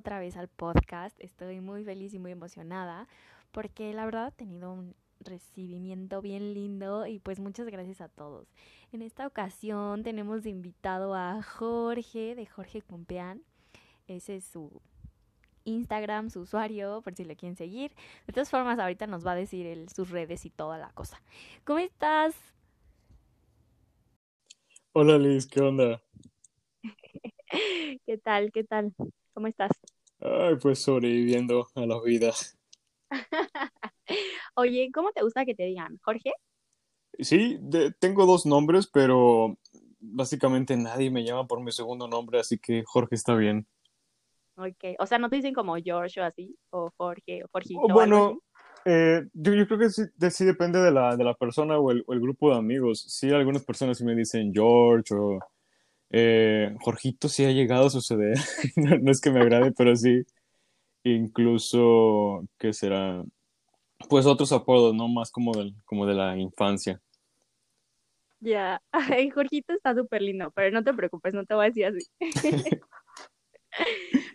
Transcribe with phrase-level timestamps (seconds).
[0.00, 1.14] otra vez al podcast.
[1.20, 3.06] Estoy muy feliz y muy emocionada
[3.52, 8.48] porque la verdad he tenido un recibimiento bien lindo y pues muchas gracias a todos.
[8.92, 13.42] En esta ocasión tenemos de invitado a Jorge de Jorge Cumpeán.
[14.06, 14.80] Ese es su
[15.64, 17.92] Instagram, su usuario, por si le quieren seguir.
[18.26, 21.20] De todas formas, ahorita nos va a decir sus redes y toda la cosa.
[21.64, 22.34] ¿Cómo estás?
[24.92, 26.02] Hola Liz, ¿qué onda?
[28.06, 28.50] ¿Qué tal?
[28.50, 28.94] ¿Qué tal?
[29.34, 29.70] ¿Cómo estás?
[30.20, 32.32] Ay, pues sobreviviendo a la vida.
[34.54, 35.98] Oye, ¿cómo te gusta que te digan?
[36.02, 36.32] ¿Jorge?
[37.18, 37.58] Sí,
[37.98, 39.58] tengo dos nombres, pero
[39.98, 43.66] básicamente nadie me llama por mi segundo nombre, así que Jorge está bien.
[44.56, 46.56] Ok, o sea, ¿no te dicen como George o así?
[46.70, 47.74] O Jorge, o Jorge.
[47.76, 48.40] Oh, bueno,
[48.84, 52.20] eh, yo, creo que sí, depende de la, de la persona o el, o el,
[52.20, 53.00] grupo de amigos.
[53.08, 55.38] Sí, algunas personas sí me dicen George o
[56.10, 58.36] eh, Jorgito sí ha llegado a suceder.
[58.76, 60.22] no, es que me agrade, pero sí.
[61.04, 63.24] Incluso, ¿qué será?
[64.08, 65.08] Pues otros apodos, ¿no?
[65.08, 67.00] Más como, del, como de la infancia.
[68.40, 71.86] Ya, ay, Jorgito está súper lindo, pero no te preocupes, no te voy a decir
[71.86, 72.06] así.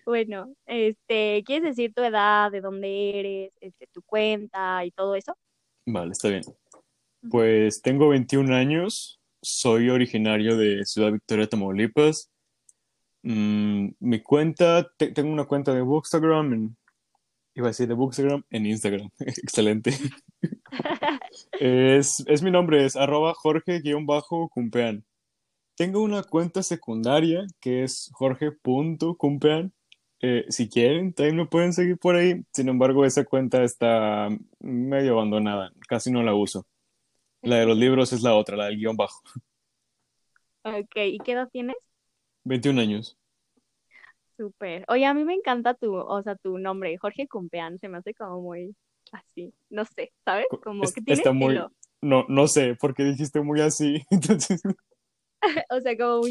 [0.06, 5.36] bueno, este, ¿quieres decir tu edad, de dónde eres, este, tu cuenta y todo eso?
[5.86, 6.44] Vale, está bien.
[7.30, 12.32] Pues tengo 21 años, soy originario de Ciudad Victoria, Tamaulipas.
[13.24, 16.78] Mm, mi cuenta, tengo una cuenta de Bookstagram, en,
[17.56, 19.10] iba a decir de Bookstagram en Instagram.
[19.20, 19.92] Excelente.
[21.60, 25.06] es, es, mi nombre, es arroba jorge-cumpean.
[25.76, 29.74] Tengo una cuenta secundaria que es jorge.cumpean.
[30.22, 32.44] Eh, si quieren, también me pueden seguir por ahí.
[32.54, 34.30] Sin embargo, esa cuenta está
[34.60, 35.72] medio abandonada.
[35.88, 36.66] Casi no la uso.
[37.46, 39.22] La de los libros es la otra, la del guion bajo.
[40.64, 41.78] Ok, ¿y qué edad tienes?
[42.44, 43.18] 21 años.
[44.38, 44.84] Súper.
[44.88, 48.14] Oye, a mí me encanta tu, o sea, tu nombre, Jorge Cumpeán, se me hace
[48.14, 48.76] como muy
[49.12, 50.48] así, no sé, ¿sabes?
[50.64, 51.58] Como que tiene Está muy,
[52.02, 54.62] no, no sé, porque dijiste muy así, entonces...
[55.70, 56.24] o sea, como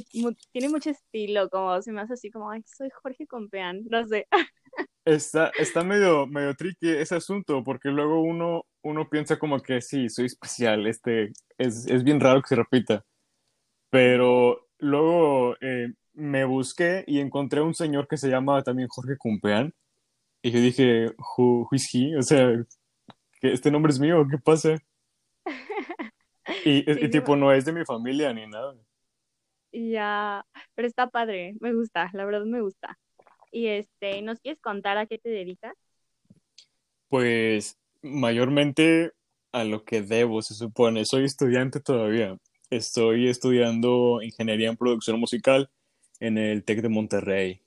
[0.53, 4.27] tiene mucho estilo, como se me hace así como, ay, soy Jorge Compeán, no sé.
[5.05, 10.09] está, está medio, medio tricky ese asunto, porque luego uno, uno piensa como que sí,
[10.09, 13.05] soy especial, este, es, es bien raro que se repita.
[13.91, 19.75] Pero luego eh, me busqué y encontré un señor que se llama también Jorge Cumpeán.
[20.43, 21.07] Y yo dije,
[21.37, 22.17] who, is he?
[22.17, 22.51] O sea,
[23.41, 24.77] que este nombre es mío, ¿qué pasa?
[26.67, 28.75] Y, y tipo, no es de mi familia ni nada.
[29.73, 32.99] Ya, pero está padre, me gusta, la verdad me gusta.
[33.51, 35.75] Y este, ¿nos quieres contar a qué te dedicas?
[37.09, 39.13] Pues mayormente
[39.53, 41.05] a lo que debo, se supone.
[41.05, 42.37] Soy estudiante todavía.
[42.71, 45.71] Estoy estudiando ingeniería en producción musical
[46.21, 47.61] en el TEC de Monterrey.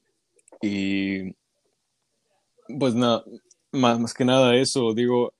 [0.61, 1.33] Y
[2.79, 3.23] pues nada,
[3.71, 5.33] más, más que nada eso, digo,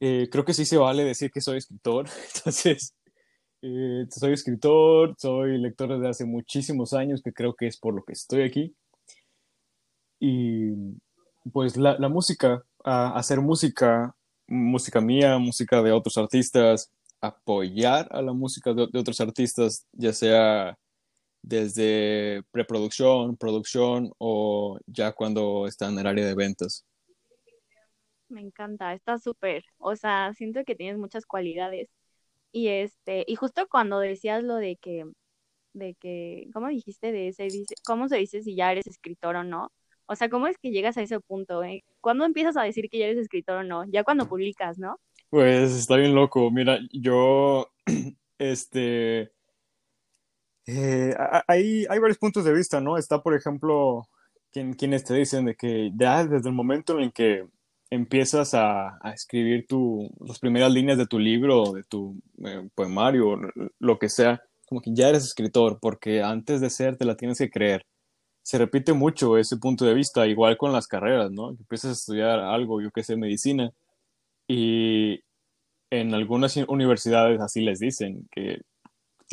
[0.00, 2.06] eh, creo que sí se vale decir que soy escritor.
[2.36, 2.94] Entonces,
[3.62, 8.02] eh, soy escritor, soy lector desde hace muchísimos años, que creo que es por lo
[8.04, 8.74] que estoy aquí.
[10.20, 10.72] Y
[11.52, 14.14] pues la, la música, hacer música,
[14.50, 16.90] música mía, música de otros artistas,
[17.20, 20.76] apoyar a la música de, otros artistas, ya sea
[21.42, 26.84] desde preproducción, producción o ya cuando están en el área de ventas.
[28.28, 29.64] Me encanta, está súper.
[29.78, 31.88] O sea, siento que tienes muchas cualidades
[32.52, 35.04] y este, y justo cuando decías lo de que,
[35.72, 37.48] de que, ¿cómo dijiste de ese,
[37.86, 39.72] cómo se dice si ya eres escritor o no?
[40.10, 41.62] O sea, ¿cómo es que llegas a ese punto?
[41.62, 41.84] Eh?
[42.00, 43.84] ¿Cuándo empiezas a decir que ya eres escritor o no?
[43.92, 44.98] Ya cuando publicas, ¿no?
[45.28, 46.50] Pues está bien loco.
[46.50, 47.68] Mira, yo,
[48.38, 49.30] este,
[50.66, 51.14] eh,
[51.46, 52.98] hay, hay varios puntos de vista, ¿no?
[52.98, 54.08] Está, por ejemplo,
[54.50, 57.46] quien, quienes te dicen de que ya desde el momento en el que
[57.88, 63.38] empiezas a, escribir tu, las primeras líneas de tu libro, de tu eh, poemario,
[63.78, 67.38] lo que sea, como que ya eres escritor, porque antes de ser te la tienes
[67.38, 67.86] que creer.
[68.42, 71.50] Se repite mucho ese punto de vista, igual con las carreras, ¿no?
[71.50, 73.72] Empiezas a estudiar algo, yo que sé, medicina,
[74.48, 75.20] y
[75.90, 78.62] en algunas universidades así les dicen, que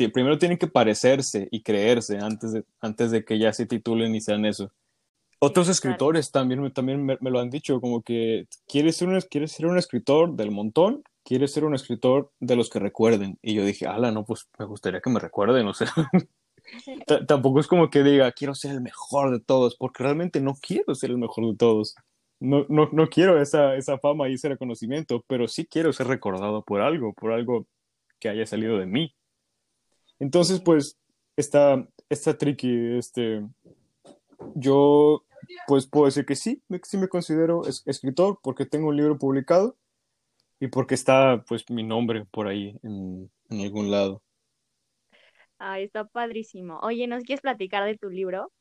[0.08, 4.20] primero tienen que parecerse y creerse antes de, antes de que ya se titulen y
[4.20, 4.72] sean eso.
[5.40, 9.66] Otros escritores también, también me, lo han dicho, como que quieres ser, un, quieres ser
[9.66, 13.38] un escritor del montón, quieres ser un escritor de los que recuerden.
[13.40, 15.92] Y yo dije, ala, no, pues me gustaría que me recuerden, o sea,
[17.26, 20.94] tampoco es como que diga, quiero ser el mejor de todos, porque realmente no quiero
[20.94, 21.94] ser el mejor de todos.
[22.40, 26.62] No, no, no quiero esa, esa fama y ese reconocimiento, pero sí quiero ser recordado
[26.62, 27.66] por algo, por algo
[28.20, 29.14] que haya salido de mí.
[30.20, 30.98] Entonces, pues,
[31.36, 33.42] está, está tricky, este,
[34.54, 35.24] yo
[35.66, 39.76] pues puedo decir que sí, sí me considero escritor porque tengo un libro publicado
[40.60, 44.22] y porque está pues mi nombre por ahí en, en algún lado.
[45.58, 46.78] Ay, está padrísimo.
[46.82, 48.52] Oye, ¿nos quieres platicar de tu libro?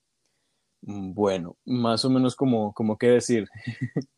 [0.81, 3.47] Mm, bueno, más o menos como, como qué decir.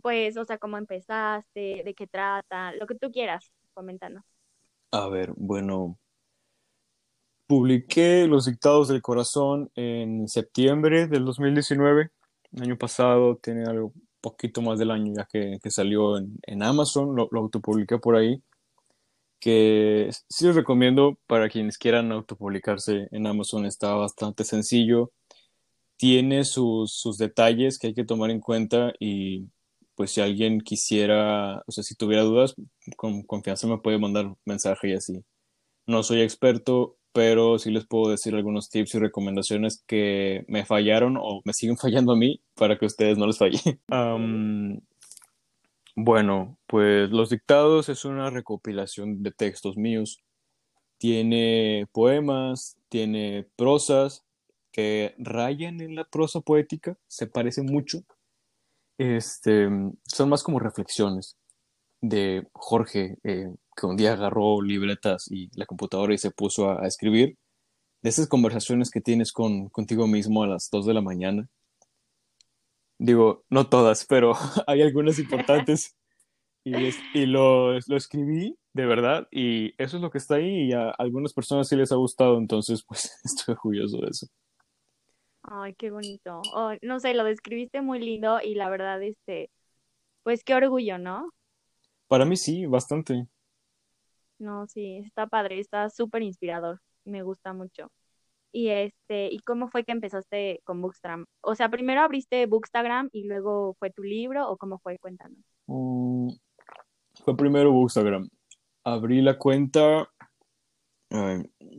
[0.00, 4.24] Pues, o sea, cómo empezaste, de qué trata, lo que tú quieras, coméntanos.
[4.90, 5.98] A ver, bueno,
[7.46, 12.10] publiqué Los Dictados del Corazón en septiembre del 2019.
[12.52, 13.92] El año pasado, tiene algo
[14.22, 18.42] poquito más del año ya que, salió en, Amazon, lo, lo, autopubliqué por ahí.
[19.42, 25.10] Que sí les recomiendo para quienes quieran autopublicarse en Amazon, está bastante sencillo.
[25.96, 29.48] Tiene sus, sus detalles que hay que tomar en cuenta y
[29.96, 32.54] pues si alguien quisiera, o sea, si tuviera dudas,
[32.96, 35.24] con confianza me puede mandar mensaje y así.
[35.86, 41.16] No soy experto, pero sí les puedo decir algunos tips y recomendaciones que me fallaron
[41.20, 43.80] o me siguen fallando a mí para que ustedes no les falle.
[45.94, 50.22] Bueno, pues Los Dictados es una recopilación de textos míos.
[50.98, 54.24] Tiene poemas, tiene prosas
[54.72, 58.04] que rayan en la prosa poética, se parece mucho.
[58.98, 59.68] Este,
[60.06, 61.36] son más como reflexiones
[62.00, 66.86] de Jorge, eh, que un día agarró libretas y la computadora y se puso a,
[66.86, 67.38] escribir,
[68.02, 71.48] de esas conversaciones que tienes con, contigo mismo a las 2 de la mañana.
[73.02, 74.32] Digo, no todas, pero
[74.68, 75.96] hay algunas importantes.
[76.64, 76.72] Y,
[77.14, 80.90] y lo, lo, escribí de verdad y eso es lo que está ahí y a
[80.90, 84.28] algunas personas sí les ha gustado, entonces pues estoy orgulloso de eso.
[85.42, 86.40] Ay, qué bonito.
[86.54, 89.50] Oh, no sé, lo describiste muy lindo y la verdad, este,
[90.22, 91.28] pues qué orgullo, ¿no?
[92.06, 93.26] Para mí sí, bastante.
[94.38, 97.90] No, sí, está padre, está súper inspirador, me gusta mucho.
[98.52, 101.24] Y este, ¿y cómo fue que empezaste con Bookstagram?
[101.40, 105.38] O sea, primero abriste Bookstagram y luego fue tu libro o cómo fue, cuéntanos.
[105.66, 106.28] Mm,
[107.24, 108.28] fue primero Bookstagram.
[108.84, 110.08] Abrí la cuenta.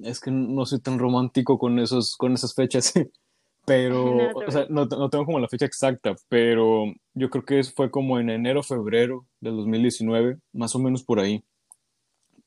[0.03, 2.93] es que no soy tan romántico con esos, con esas fechas.
[3.65, 7.63] pero, no, o sea, no, no, tengo como la fecha exacta, pero yo creo que
[7.63, 11.43] fue como en enero, febrero del 2019, más o menos por ahí,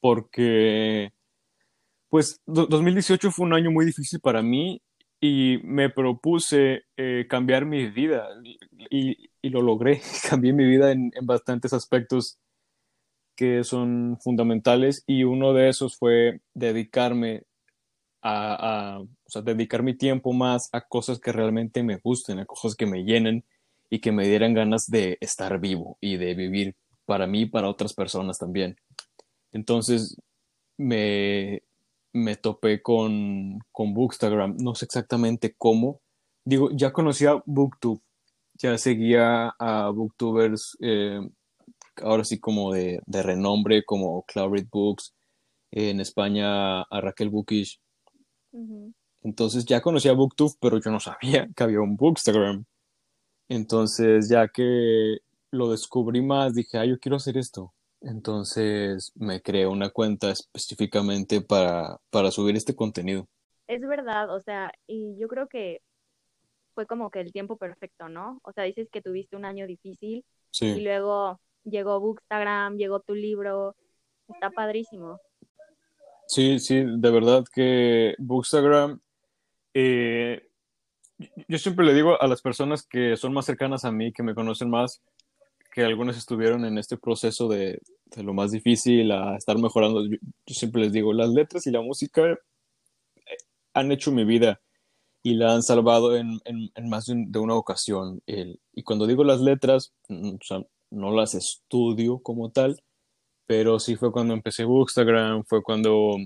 [0.01, 1.13] porque,
[2.09, 4.81] pues, 2018 fue un año muy difícil para mí
[5.21, 8.29] y me propuse eh, cambiar mi vida
[8.91, 12.39] y, y, lo logré, cambié mi vida en, en bastantes aspectos
[13.37, 17.45] que son fundamentales y uno de esos fue dedicarme
[18.23, 22.87] a, sea, dedicar mi tiempo más a cosas que realmente me gusten, a cosas que
[22.87, 23.45] me llenen
[23.89, 26.75] y que me dieran ganas de estar vivo y de vivir
[27.05, 28.77] para mí y para otras personas también.
[29.53, 30.17] Entonces
[30.77, 31.63] me,
[32.17, 36.01] me topé con, con Bookstagram, no sé exactamente cómo.
[36.45, 38.01] Digo, ya conocía Booktube,
[38.55, 41.21] ya seguía a Booktubers, eh,
[42.03, 45.15] ahora sí como de, de renombre, como Cloud Books,
[45.73, 47.81] en España a Raquel Bookish,
[49.23, 52.65] entonces ya conocía Booktube, pero yo no sabía que había un Bookstagram.
[53.49, 55.19] Entonces ya que
[55.51, 57.73] lo descubrí más, dije, ah, yo quiero hacer esto.
[58.01, 63.27] Entonces me creé una cuenta específicamente para, para subir este contenido.
[63.67, 65.81] Es verdad, o sea, y yo creo que
[66.75, 68.39] fue como que el tiempo perfecto, ¿no?
[68.45, 70.25] O sea, dices que tuviste un año difícil
[70.61, 73.75] y luego llegó Bookstagram, llegó tu libro,
[74.29, 75.19] está padrísimo.
[76.29, 79.01] Sí, sí, de verdad que Bookstagram,
[79.75, 80.49] eh,
[81.49, 84.35] yo siempre le digo a las personas que son más cercanas a mí, que me
[84.35, 85.03] conocen más,
[85.77, 87.83] que algunas estuvieron en este proceso de,
[88.17, 90.07] lo más difícil a estar mejorando.
[90.07, 90.17] Yo,
[90.47, 93.37] siempre les digo, las letras y la música eh,
[93.75, 94.63] han hecho mi vida
[95.23, 96.41] y la han salvado en,
[96.85, 98.23] más de, una ocasión.
[98.27, 100.37] y cuando digo las letras, mm,
[100.93, 102.83] no las estudio como tal,
[103.47, 106.17] pero sí fue cuando empecé Bookstagram, fue cuando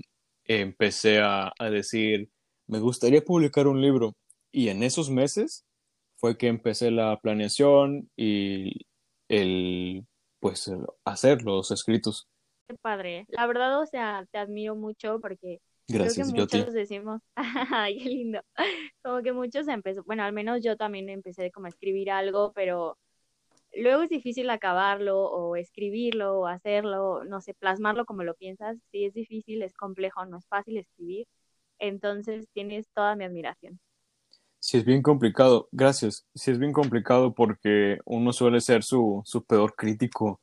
[0.45, 2.29] empecé a, decir,
[2.67, 4.15] me gustaría publicar un libro.
[4.49, 5.65] Y en esos meses
[6.15, 8.85] fue que empecé la planeación y
[9.31, 10.05] el,
[10.39, 10.71] pues,
[11.05, 12.27] hacer los escritos.
[12.67, 13.25] Qué padre.
[13.29, 17.21] La verdad, o sea, te admiro mucho porque Gracias, creo que muchos decimos,
[17.73, 18.41] ay, qué lindo.
[19.03, 22.97] Como que muchos empezó, bueno, al menos yo también empecé como a escribir algo, pero
[23.73, 28.77] luego es difícil acabarlo o escribirlo o hacerlo, no sé, plasmarlo como lo piensas.
[28.91, 31.25] Sí, es difícil, es complejo, no es fácil escribir.
[31.79, 33.79] Entonces tienes toda mi admiración.
[34.61, 35.67] Sí, es bien complicado.
[35.71, 36.27] Gracias.
[36.35, 40.39] Sí, es bien complicado porque uno suele ser su, su peor crítico.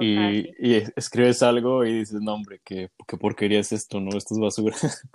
[0.00, 4.16] y, y, escribes algo y dices, no, hombre, qué, qué porquería es esto, ¿no?
[4.16, 4.74] Esto es basura.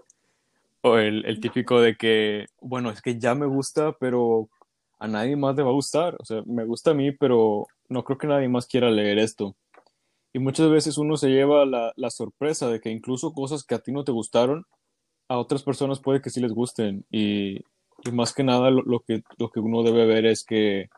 [0.82, 4.48] o el, el típico de que, bueno, es que ya me gusta, pero
[5.00, 6.16] a nadie más le va a gustar.
[6.20, 9.56] O sea, me gusta a mí, pero no creo que nadie más quiera leer esto.
[10.34, 13.80] Y muchas veces uno se lleva la, la sorpresa de que incluso cosas que a
[13.80, 14.68] ti no te gustaron,
[15.28, 17.06] a otras personas puede que sí les gusten.
[17.10, 17.64] Y,
[18.04, 20.90] y más que nada lo, que, lo que uno debe ver es que,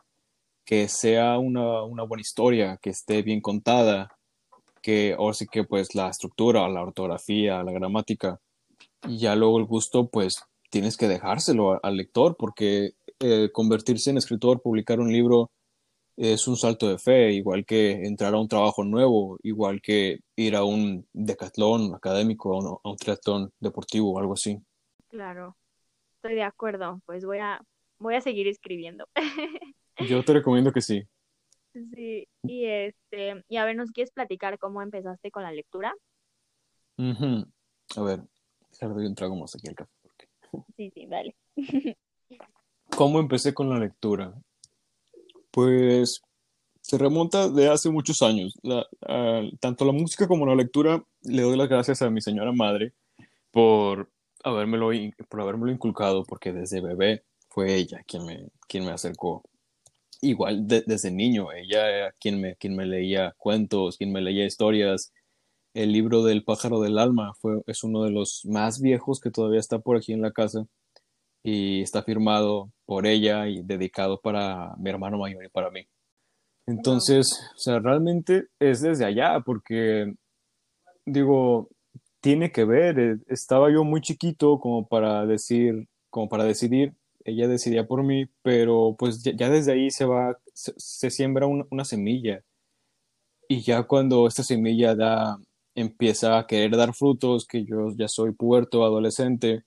[0.64, 4.16] que sea una, una buena historia, que esté bien contada,
[4.82, 8.40] que ahora sí que pues la estructura, la ortografía, la gramática,
[9.08, 14.18] y ya luego el gusto pues tienes que dejárselo al lector porque eh, convertirse en
[14.18, 15.50] escritor, publicar un libro
[16.16, 20.56] es un salto de fe, igual que entrar a un trabajo nuevo, igual que ir
[20.56, 24.58] a un decatlón académico, a un, triatlón deportivo o algo así.
[25.08, 25.56] Claro,
[26.22, 27.60] estoy de acuerdo, pues voy a,
[27.98, 29.08] voy a seguir escribiendo.
[30.08, 31.02] Yo te recomiendo que sí.
[31.72, 35.92] Sí, y este, y a ver, ¿nos quieres platicar cómo empezaste con la lectura?
[36.96, 38.20] A ver,
[38.80, 39.90] le doy un trago más aquí al café.
[40.76, 41.34] Sí, sí, dale.
[42.96, 44.32] ¿Cómo empecé con la lectura?
[45.50, 46.22] Pues
[46.82, 48.54] se remonta de hace muchos años.
[49.60, 52.92] tanto la música como la lectura le doy las gracias a mi señora madre
[53.50, 54.08] por
[54.42, 54.90] habérmelo,
[55.28, 59.42] por habérmelo inculcado, porque desde bebé fue ella quien me, quien me acercó
[60.22, 65.12] igual desde niño, ella era quien me, quien me leía cuentos, quien me leía historias.
[65.74, 69.60] El libro del pájaro del alma fue, es uno de los más viejos que todavía
[69.60, 70.66] está por aquí en la casa
[71.42, 75.86] y está firmado por ella y dedicado para mi hermano mayor y para mí.
[76.66, 80.14] Entonces, o sea, realmente es desde allá porque,
[81.04, 81.68] digo,
[82.22, 87.48] tiene que ver, eh, estaba yo muy chiquito como para decir, como para decidir ella
[87.48, 92.42] decidía por mí, pero pues ya, desde ahí se va, se, siembra una, semilla.
[93.48, 95.38] Y ya cuando esta semilla da,
[95.74, 99.64] empieza a querer dar frutos, que yo ya soy puerto, adolescente,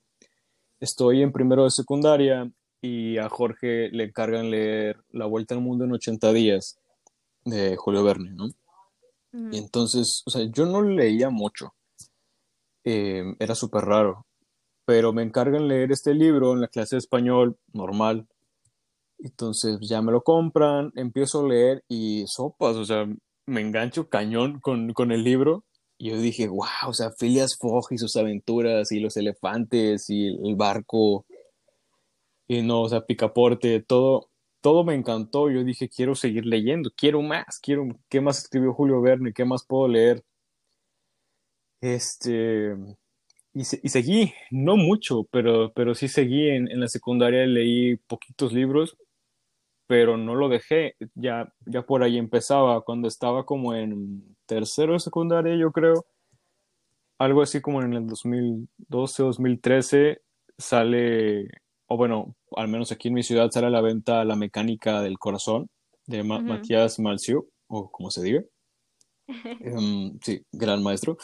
[0.80, 2.50] estoy en primero de secundaria
[2.82, 6.78] y a Jorge le encargan leer La Vuelta al Mundo en 80 días
[7.44, 8.48] de Julio Verne, ¿no?
[9.52, 11.74] Y entonces, o sea, yo no leía mucho.
[12.86, 14.24] Eh, era súper raro
[14.86, 18.26] pero me encargan leer este libro en la clase de español normal.
[19.18, 23.06] Entonces ya me lo compran, empiezo a leer y sopas, o sea,
[23.46, 25.64] me engancho cañón con, con el libro.
[25.98, 30.28] Y yo dije, wow, o sea, Phileas Fogg y sus aventuras y los elefantes y
[30.28, 31.26] el barco.
[32.48, 35.50] Y no, o sea, picaporte, todo, todo me encantó.
[35.50, 39.32] Yo dije, quiero seguir leyendo, quiero más, quiero, ¿qué más escribió Julio Verne?
[39.32, 40.22] ¿Qué más puedo leer?
[41.80, 42.74] Este,
[43.54, 48.96] y, seguí, no mucho, pero, pero sí seguí en, en, la secundaria, leí poquitos libros,
[49.86, 55.00] pero no lo dejé, ya, ya por ahí empezaba, cuando estaba como en tercero de
[55.00, 56.06] secundaria, yo creo,
[57.18, 60.20] algo así como en el 2012, 2013,
[60.58, 61.48] sale,
[61.86, 65.18] o bueno, al menos aquí en mi ciudad sale a la venta La mecánica del
[65.18, 65.68] corazón
[66.06, 68.42] de Matías Malcio, o como se diga.
[69.60, 71.16] Em, sí, gran maestro.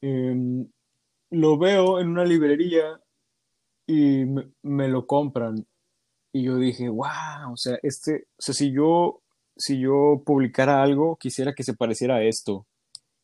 [0.00, 0.68] Em,
[1.30, 3.00] lo veo en una librería
[3.86, 4.24] y
[4.62, 5.66] me, lo compran.
[6.32, 9.22] Y yo dije, wow, o sea, este, o sea, si yo,
[9.56, 12.66] si yo publicara algo, quisiera que se pareciera a esto.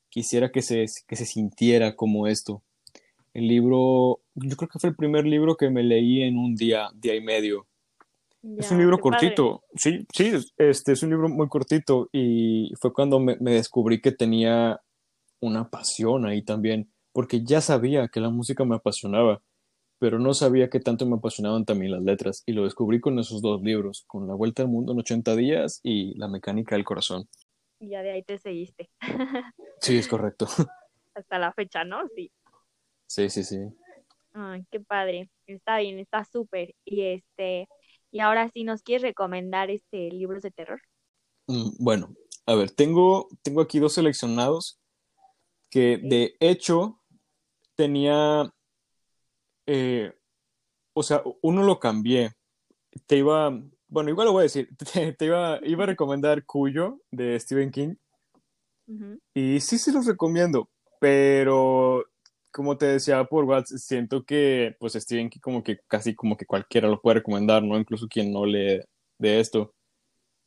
[0.09, 2.63] Quisiera que se, que se sintiera como esto.
[3.35, 6.91] El libro, yo creo que fue el primer libro que me leí en un día,
[6.95, 7.67] día y medio.
[8.59, 13.21] es un libro cortito, sí, sí, este es un libro muy cortito y fue cuando
[13.21, 14.83] me descubrí que tenía
[15.43, 19.43] una pasión ahí también porque ya sabía que la música me apasionaba,
[19.99, 23.43] pero no sabía que tanto me apasionaban también las letras, y lo descubrí con esos
[23.43, 27.29] dos libros, con La Vuelta al Mundo en 80 días y La Mecánica del Corazón.
[27.79, 28.91] Y ya de ahí te seguiste.
[29.81, 30.47] sí, es correcto.
[31.15, 32.09] Hasta la fecha, ¿no?
[32.17, 32.33] Sí.
[33.07, 33.59] Sí, sí, sí.
[34.33, 35.31] Ay, qué padre.
[35.47, 36.75] Está bien, está súper.
[36.87, 37.69] Y este,
[38.11, 40.81] y ahora sí, ¿nos quieres recomendar este libros de terror?
[41.49, 42.15] Mm, bueno,
[42.47, 44.81] a ver, tengo, tengo aquí dos seleccionados
[45.73, 47.01] que de hecho
[47.75, 48.53] tenía,
[49.67, 50.13] eh,
[50.93, 52.33] o sea, uno lo cambié.
[53.07, 54.69] Te iba, bueno, igual lo voy a decir,
[55.19, 57.95] te, iba, iba a recomendar Cuyo de Stephen King.
[59.33, 60.69] Y sí, sí los recomiendo,
[61.01, 62.05] pero
[62.53, 66.45] como te decía por WhatsApp, siento que pues Stephen King como que casi como que
[66.45, 67.79] cualquiera lo puede recomendar, ¿no?
[67.79, 68.83] Incluso quien no lee
[69.17, 69.75] de esto,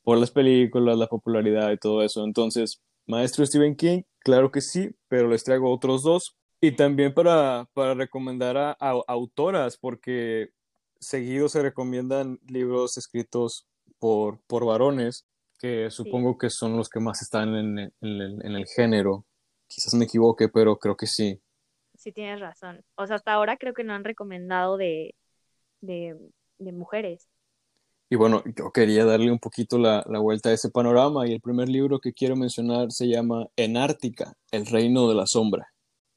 [0.04, 2.22] por las películas, la popularidad y todo eso.
[2.22, 6.36] Entonces, maestro Stephen King, claro que sí, pero les traigo otros dos.
[6.60, 10.48] Y también para, para recomendar a, autoras, porque
[10.98, 13.68] seguido se recomiendan libros escritos
[14.00, 15.28] por, por varones,
[15.60, 19.24] que supongo que son los que más están en, en, el, género.
[19.68, 21.40] Quizás me equivoque, pero creo que sí.
[21.94, 22.84] Sí, tienes razón.
[22.96, 25.14] O sea, hasta ahora creo que no han recomendado de,
[25.80, 26.18] de,
[26.58, 27.28] de mujeres.
[28.08, 31.40] Y bueno, yo quería darle un poquito la, la, vuelta a ese panorama y el
[31.40, 35.72] primer libro que quiero mencionar se llama Enártica, el reino de la sombra.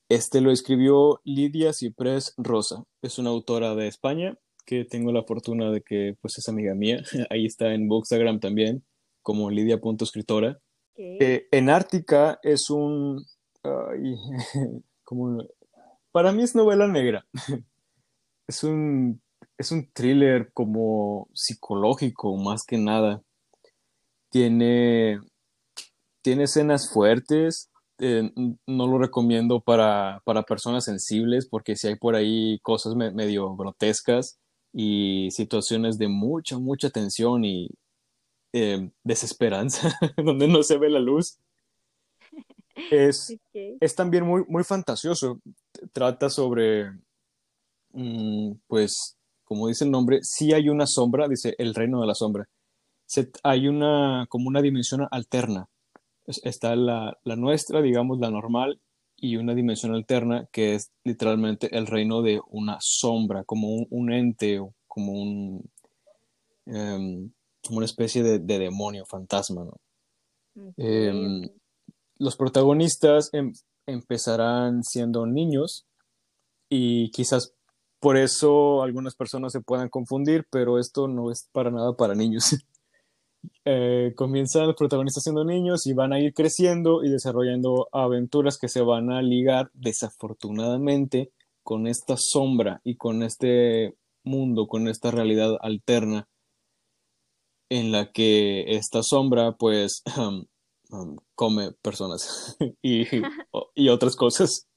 [0.07, 5.71] Este lo escribió Lidia Ciprés Rosa, es una autora de España que tengo la fortuna
[5.71, 8.85] de que pues es amiga mía, ahí está en Bookstagram también,
[9.23, 10.59] como lidia.escritora.
[10.95, 13.25] Eh, Enártica es un...
[13.63, 14.15] Ay,
[15.03, 15.43] como,
[16.11, 17.25] para mí es novela negra.
[18.47, 19.21] es un
[19.59, 23.21] es un thriller como psicológico más que nada.
[24.31, 25.19] Tiene,
[26.21, 27.69] tiene escenas fuertes.
[27.99, 28.31] Eh,
[28.65, 33.53] no lo recomiendo para, para, personas sensibles porque si hay por ahí cosas me, medio
[33.57, 34.39] grotescas
[34.71, 37.69] y situaciones de mucha, mucha tensión y
[38.53, 41.37] eh, desesperanza donde no se ve la luz.
[42.89, 43.77] Es, okay.
[43.81, 45.41] es también muy, muy fantasioso.
[45.91, 46.93] Trata sobre,
[47.91, 49.18] mm, pues,
[49.49, 52.47] como dice el nombre, sí hay una sombra, dice el reino de la sombra.
[53.07, 55.67] Se, hay una, como una dimensión alterna.
[56.27, 58.79] Está la, la, nuestra, digamos, la normal,
[59.17, 64.13] y una dimensión alterna que es literalmente el reino de una sombra, como un, un
[64.13, 65.69] ente o como un,
[66.67, 67.31] um,
[67.65, 69.65] como una especie de, de, demonio, fantasma.
[70.53, 71.49] Um,
[72.19, 73.51] los protagonistas em,
[73.87, 75.87] empezarán siendo niños
[76.69, 77.55] y quizás
[77.99, 82.55] por eso algunas personas se puedan confundir, pero esto no es para nada para niños.
[83.65, 88.69] eh, comienzan los protagonistas siendo niños y van a ir creciendo y desarrollando aventuras que
[88.69, 91.31] se van a ligar desafortunadamente
[91.63, 96.27] con esta sombra y con este mundo, con esta realidad alterna
[97.69, 100.03] en la que esta sombra pues
[100.91, 104.68] um, come personas y otras cosas.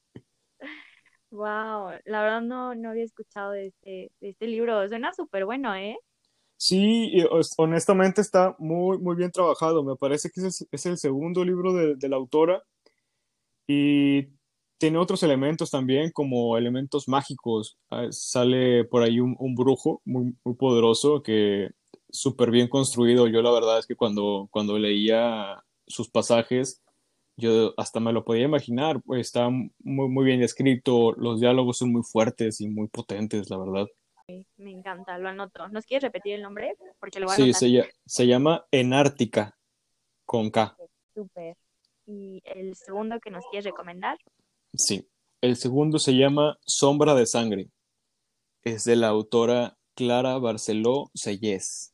[1.33, 4.87] Wow, la verdad no, no había escuchado de este, de este libro.
[4.87, 5.99] Suena súper bueno, ¿eh?
[6.59, 7.11] Sí,
[7.57, 9.83] honestamente está muy, muy bien trabajado.
[9.83, 12.63] Me parece que es, es el segundo libro de, de, la autora
[13.67, 14.29] y
[14.77, 17.79] tiene otros elementos también, como elementos mágicos.
[17.91, 21.71] Ah, sale por ahí un, un brujo muy, muy poderoso que
[22.11, 23.27] súper bien construido.
[23.27, 26.83] Yo la verdad es que cuando, cuando leía sus pasajes
[27.37, 31.93] yo hasta me lo podía imaginar, pues está muy, muy bien escrito, los diálogos son
[31.93, 33.87] muy fuertes y muy potentes, la verdad.
[34.57, 35.69] Me encanta, lo anoto.
[35.69, 36.77] ¿Nos quieres repetir el nombre?
[37.01, 39.59] Porque lo voy a sí, se, se, llama Enártica,
[40.25, 40.77] con K.
[41.15, 41.57] Súper.
[42.07, 44.19] ¿Y el segundo que nos quieres recomendar?
[44.75, 45.09] Sí,
[45.41, 47.71] el segundo se llama Sombra de Sangre.
[48.63, 51.93] Es de la autora Clara Barceló Sellés.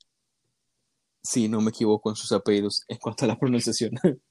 [1.23, 3.93] Sí, no me equivoco en sus apellidos en cuanto a la pronunciación.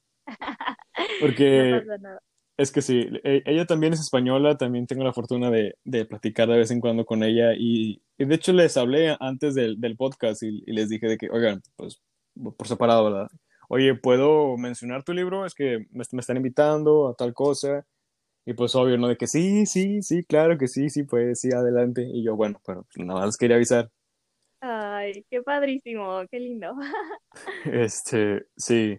[1.20, 2.18] Porque no
[2.58, 6.48] es que sí, e, ella también es española, también tengo la fortuna de, de platicar
[6.48, 9.96] de vez en cuando con ella y, y de hecho les hablé antes del, del
[9.96, 12.02] podcast y, y, les dije de que, oigan, pues
[12.56, 13.28] por separado, ¿verdad?
[13.68, 15.46] Oye, ¿puedo mencionar tu libro?
[15.46, 17.86] Es que me, me están invitando a tal cosa.
[18.46, 19.08] Y pues obvio, ¿no?
[19.08, 22.02] De que sí, sí, sí, claro que sí, sí, pues sí, adelante.
[22.10, 23.90] Y yo, bueno, pero nada más quería avisar.
[24.60, 26.74] Ay, qué padrísimo, qué lindo.
[27.66, 28.98] Este, sí,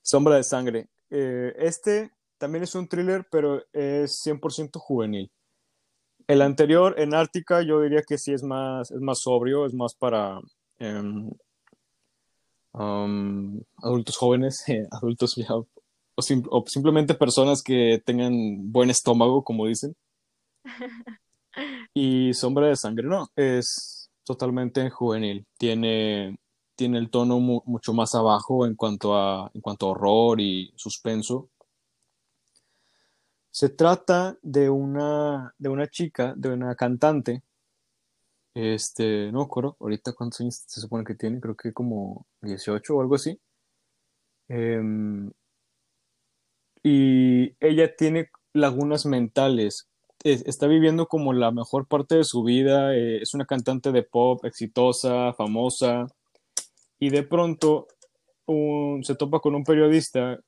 [0.00, 0.88] Sombra de Sangre.
[1.16, 5.30] Eh, este también es un thriller, pero es 100% juvenil.
[6.26, 9.94] El anterior, en Ártica, yo diría que sí es más, es más sobrio, es más
[9.94, 10.40] para
[10.80, 11.30] um,
[13.76, 19.66] adultos jóvenes, eh, adultos ya, o, sim o, simplemente personas que tengan buen estómago, como
[19.66, 19.94] dicen.
[21.96, 25.46] Y Sombra de Sangre, no, es totalmente juvenil.
[25.56, 26.36] Tiene,
[26.76, 31.50] tiene el tono mu mucho más abajo en cuanto, a, en cuanto horror y suspenso.
[33.50, 37.42] Se trata de una, de una chica, de una cantante.
[38.54, 42.96] Este, no me acuerdo ahorita cuántos años se supone que tiene, creo que como 18
[42.96, 43.40] o algo así.
[44.48, 44.80] Eh,
[46.84, 49.88] y ella tiene lagunas mentales.
[50.22, 52.94] está viviendo como la mejor parte de su vida.
[52.94, 56.06] Eh, es una cantante de pop exitosa, famosa.
[57.04, 57.86] Y de pronto
[59.02, 60.40] se topa con un periodista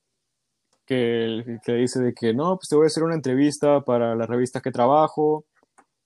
[0.87, 4.25] que, que dice de que no, pues te voy a hacer una entrevista para la
[4.25, 5.45] revista que trabajo,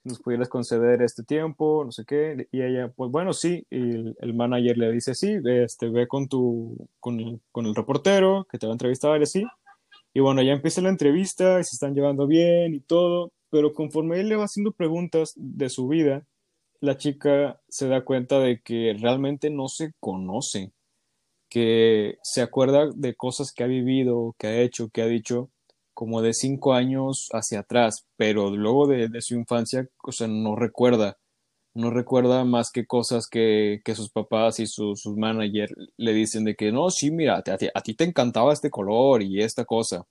[0.02, 4.16] nos pudieras conceder este tiempo, no sé qué, y ella, pues bueno, sí, y el,
[4.18, 8.58] el manager le dice, sí, este, ve con tu, con el, con el reportero que
[8.58, 9.46] te va a entrevistar y así,
[10.12, 14.18] y bueno, ya empieza la entrevista y se están llevando bien y todo, pero conforme
[14.18, 16.24] él le va haciendo preguntas de su vida,
[16.80, 20.72] la chica se da cuenta de que realmente no se conoce
[21.50, 25.50] que se acuerda de cosas que ha vivido, que ha hecho, que ha dicho,
[25.94, 30.56] como de cinco años hacia atrás, pero luego de, de su infancia, o sea, no
[30.56, 31.18] recuerda.
[31.74, 36.56] no recuerda más que cosas que, sus papás y su, sus managers le dicen de
[36.56, 40.06] que no, sí, mira, a a ti te encantaba este color y esta cosa.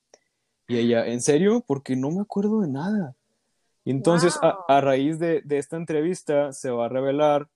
[0.68, 1.64] Y ella, ¿en serio?
[1.68, 3.16] Porque no me acuerdo de nada.
[3.90, 4.66] Y entonces, a, Wow.
[4.68, 7.48] a raíz de, de esta entrevista, se va a revelar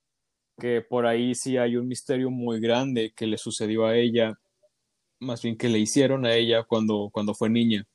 [0.60, 4.40] que por ahí sí hay un misterio muy grande que le sucedió a ella,
[5.20, 7.86] más bien que le hicieron a ella cuando, cuando fue niña.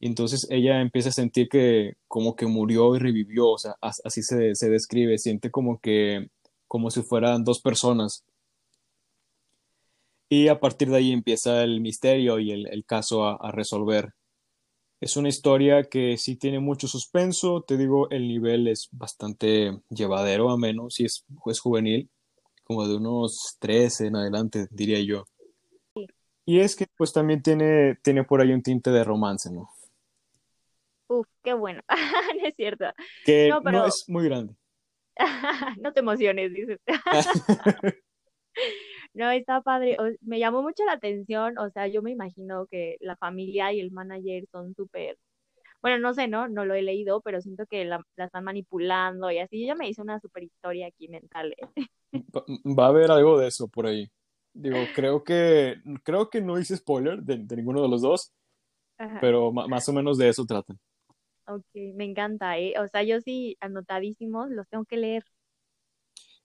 [0.00, 4.22] Entonces ella empieza a sentir que como que murió y revivió, o sea, as- así
[4.22, 6.28] se, se describe, siente como que,
[6.68, 8.24] como si fueran dos personas.
[10.30, 14.12] Y a partir de ahí empieza el misterio y el, el caso a, a resolver.
[15.04, 20.48] Es una historia que sí tiene mucho suspenso, te digo, el nivel es bastante llevadero,
[20.48, 22.08] a menos si es, es juvenil,
[22.62, 25.26] como de unos 13 en adelante, diría yo.
[26.46, 29.68] Y es que pues también tiene, tiene por ahí un tinte de romance, ¿no?
[31.08, 31.82] Uf, qué bueno.
[32.40, 32.86] No es cierto.
[33.26, 34.54] Que No, no pero es muy grande.
[35.82, 36.80] no te emociones, dices.
[39.14, 39.96] No, está padre.
[40.00, 41.58] o- me llamó mucho la atención.
[41.58, 45.18] O sea, yo me imagino que la familia y el manager son súper.
[45.82, 46.48] Bueno, no sé, ¿no?
[46.48, 49.60] No lo he leído, pero siento que la, la están manipulando y así.
[49.62, 51.86] Yo ya me hice una super historia aquí mental, ¿eh?
[52.78, 54.10] Va a haber algo de eso por ahí.
[54.52, 58.32] Digo, creo que, creo que no hice spoiler de, de ninguno de los dos,
[58.98, 59.20] Ajá.
[59.20, 60.78] pero más o menos de eso tratan.
[61.46, 62.74] Ok, me encanta, ¿eh?
[62.80, 65.24] O sea, yo sí, anotadísimos, los tengo que leer.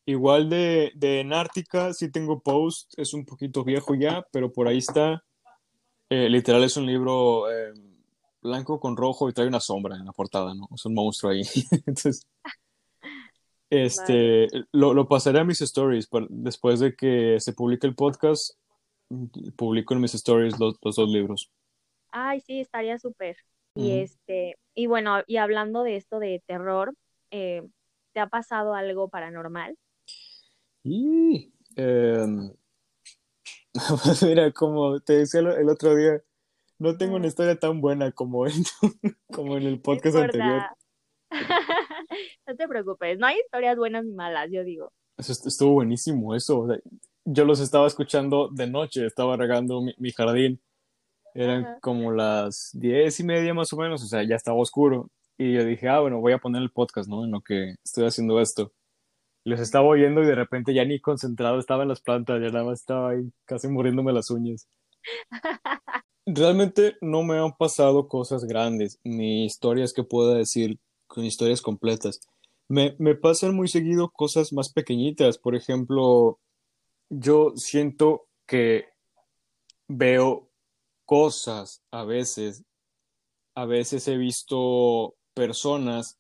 [0.10, 4.80] Igual de, de Nártica, sí tengo post, es un poquito viejo ya, pero por ahí
[4.80, 5.24] está.
[6.10, 7.72] Eh, literal es un libro eh,
[8.42, 10.68] blanco con rojo y trae una sombra en la portada, ¿no?
[10.74, 11.44] Es un monstruo ahí.
[11.86, 12.58] Entonces, Vale.
[13.70, 18.58] este, lo, lo pasaré a mis stories, pero después de que se publique el podcast,
[19.56, 21.52] publico en mis stories los, los dos libros.
[22.10, 23.38] Ay, sí, estaría súper.
[23.76, 26.96] Y este, y bueno, y hablando de esto de terror,
[27.30, 27.62] eh,
[28.14, 29.78] ¿te ha pasado algo paranormal?
[30.84, 32.24] Y, pues
[34.24, 36.22] mira, como te decía el otro día,
[36.80, 38.54] no tengo una historia tan buena como en,
[39.32, 40.64] como en el no podcast anterior.
[42.48, 44.92] No te preocupes, no hay historias buenas ni malas, yo digo.
[45.18, 46.62] Eso estuvo buenísimo, eso.
[46.62, 46.80] o sea,
[47.24, 50.60] yo los estaba escuchando de noche, estaba regando mi, mi jardín.
[51.36, 51.80] Eran Ajá.
[51.80, 55.12] como las diez y media más o menos, o sea, ya estaba oscuro.
[55.38, 57.24] Y yo dije, ah, bueno, voy a poner el podcast, ¿no?
[57.24, 58.74] En lo que estoy haciendo esto.
[59.46, 62.66] Los estaba oyendo y de repente ya ni concentrado estaba en las plantas, ya nada
[62.66, 64.68] más estaba ahí casi muriéndome las uñas.
[66.26, 72.20] Realmente no me han pasado cosas grandes, ni historias que pueda decir con historias completas.
[72.68, 75.40] Me, me pasan muy seguido cosas más pequeñitas.
[75.40, 76.40] Por ejemplo,
[77.10, 78.90] yo siento que
[79.88, 80.50] veo
[81.06, 82.64] cosas a veces.
[83.56, 86.20] A veces he visto personas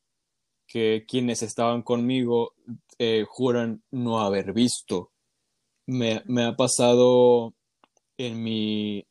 [0.65, 2.53] que quienes estaban conmigo
[2.99, 5.11] eh, juran no haber visto.
[5.87, 7.55] Me, me ha pasado
[8.17, 9.05] en mi,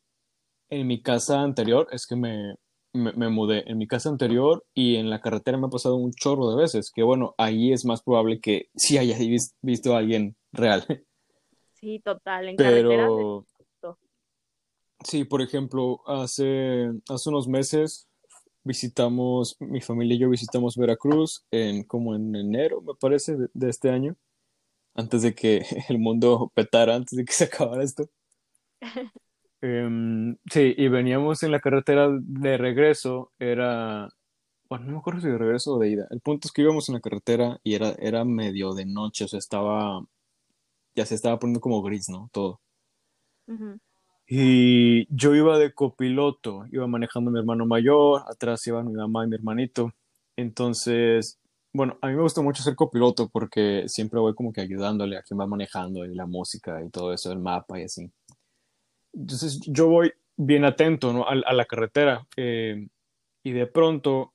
[0.69, 2.55] en mi casa anterior, es que me,
[2.93, 6.13] me, me mudé en mi casa anterior y en la carretera me ha pasado un
[6.13, 9.99] chorro de veces, que bueno, ahí es más probable que sí haya vis- visto a
[9.99, 10.85] alguien real.
[11.73, 13.97] Sí, total, en Pero esto.
[15.03, 18.07] sí, por ejemplo, hace, hace unos meses
[18.63, 23.69] visitamos, mi familia y yo visitamos Veracruz en como en enero, me parece, de, de
[23.69, 24.15] este año,
[24.95, 28.09] antes de que el mundo petara, antes de que se acabara esto.
[29.61, 34.07] Em, sí, y veníamos en la carretera de regreso, era,
[34.69, 36.07] bueno, no me acuerdo si de regreso o de ida.
[36.11, 39.27] El punto es que íbamos en la carretera y era, era medio de noche, o
[39.27, 40.01] sea, estaba,
[40.95, 42.29] ya se estaba poniendo como gris, ¿no?
[42.31, 42.61] Todo.
[44.31, 49.27] Y yo iba de copiloto, iba manejando mi hermano mayor, atrás iban mi mamá y
[49.27, 49.91] mi hermanito.
[50.37, 51.39] Entonces,
[51.73, 55.23] bueno, a mí me gusta mucho ser copiloto porque siempre voy como que ayudándole a
[55.23, 58.11] quien va manejando y la música y todo eso, el mapa y así.
[59.13, 61.27] Entonces yo voy bien atento, ¿no?
[61.27, 62.87] a, la carretera eh,
[63.43, 64.33] y de pronto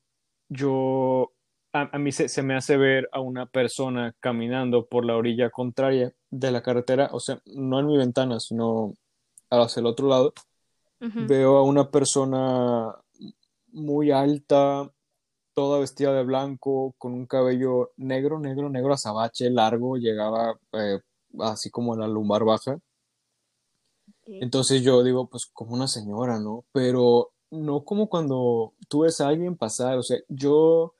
[0.48, 1.32] yo,
[1.72, 5.50] a, a mí se, se me hace ver a una persona caminando por la orilla
[5.50, 8.94] contraria de la carretera, o sea, no en mi ventana, sino
[9.62, 10.32] hacia el otro lado.
[11.00, 12.96] Veo a una persona
[13.72, 14.90] muy alta,
[15.52, 21.00] toda vestida de blanco, con un cabello negro, negro, negro azabache, largo, llegaba eh,
[21.40, 22.78] así como en la lumbar baja.
[24.26, 26.64] Entonces yo digo, pues como una señora, ¿no?
[26.72, 30.94] Pero no como cuando tú ves a alguien pasar, o sea, yo,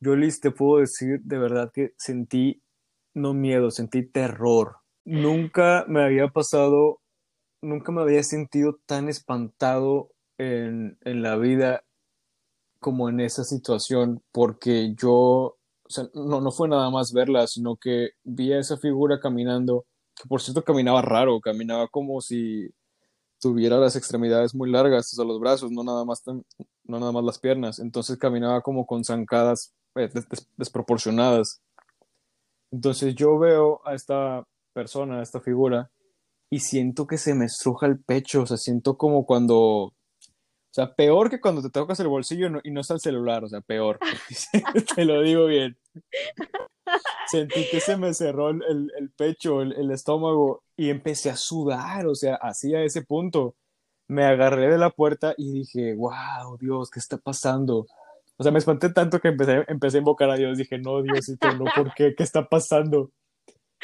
[0.00, 2.62] yo Liz, te puedo decir de verdad que sentí,
[3.14, 4.76] no miedo, sentí terror.
[5.04, 7.00] Nunca me había pasado,
[7.62, 11.84] nunca me había sentido tan espantado en, en la vida
[12.80, 15.56] como en esa situación, porque yo
[16.14, 20.42] no, no fue nada más verla, sino que vi a esa figura caminando, que por
[20.42, 22.70] cierto caminaba raro, caminaba como si
[23.40, 27.24] tuviera las extremidades muy largas, o sea, los brazos, no nada más, no nada más
[27.24, 30.08] las piernas, entonces caminaba como con zancadas eh,
[30.56, 31.60] desproporcionadas.
[32.70, 35.90] Entonces yo veo a esta persona, a esta figura,
[36.52, 39.94] y siento que se me estruja el pecho, o sea, siento como cuando, o
[40.70, 43.62] sea, peor que cuando te tocas el bolsillo y no está el celular, o sea,
[43.62, 43.98] peor,
[44.94, 45.78] te lo digo bien.
[47.30, 52.14] Sentí que se me cerró el, el, pecho, el, estómago y empecé a sudar, o
[52.14, 53.56] sea, así a ese punto.
[54.06, 57.86] Me agarré de la puerta y dije, wow, Dios, ¿qué está pasando?
[58.36, 60.58] O sea, me espanté tanto que empecé, empecé a invocar a Dios.
[60.58, 62.14] Dije, no, Diosito, no, ¿por qué?
[62.14, 63.10] ¿Qué está pasando?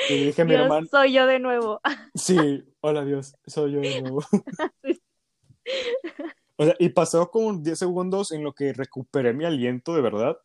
[0.09, 0.87] Y dije a mi hermano.
[0.91, 1.81] Soy yo de nuevo.
[2.15, 4.23] Sí, hola Dios, soy yo de nuevo.
[6.61, 10.39] O sea, y pasó como 10 segundos en lo que recuperé mi aliento de verdad.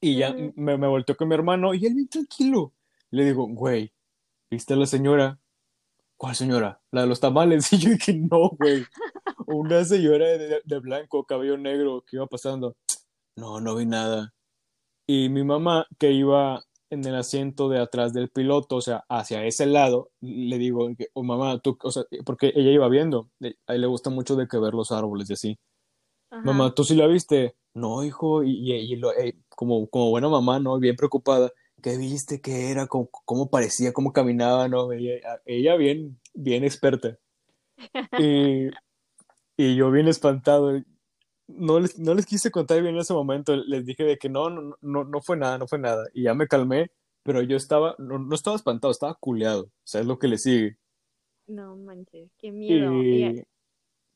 [0.00, 2.72] Y ya me, me volteó con mi hermano y él bien tranquilo.
[3.10, 3.92] Le digo, güey,
[4.48, 5.40] ¿viste a la señora?
[6.16, 6.80] ¿Cuál señora?
[6.92, 7.68] La de los tamales.
[7.72, 8.84] Y yo dije, no, güey.
[9.46, 12.76] Una señora de, de, blanco, cabello negro, que iba pasando.
[13.36, 14.32] No, no vi nada.
[15.06, 16.62] Y mi mamá, que iba
[16.94, 21.22] en el asiento de atrás del piloto, o sea, hacia ese lado, le digo, oh,
[21.22, 23.30] mamá, tú, o sea, porque ella iba viendo,
[23.66, 25.58] a él le gusta mucho de que ver los árboles y así.
[26.30, 27.54] Mamá, ¿tú sí la viste?
[27.74, 30.78] No, hijo, y, y, lo, eh, como, como buena mamá, ¿no?
[30.78, 31.50] Bien preocupada.
[31.82, 32.40] ¿Qué viste?
[32.40, 32.86] ¿Qué era?
[32.86, 33.92] ¿Cómo, cómo parecía?
[33.92, 34.68] ¿Cómo caminaba?
[34.68, 34.90] ¿No?
[34.92, 37.18] Ella, ella bien, bien experta.
[38.18, 38.70] Y,
[39.56, 40.80] y yo bien espantado
[41.46, 44.50] no les, no les quise contar bien en ese momento, les dije de que no,
[44.50, 46.90] no, no, no fue nada, no fue nada, y ya me calmé,
[47.22, 50.38] pero yo estaba, no, no estaba espantado, estaba culeado, o sea, es lo que le
[50.38, 50.78] sigue.
[51.46, 52.92] No manches, qué miedo.
[52.94, 53.44] Y,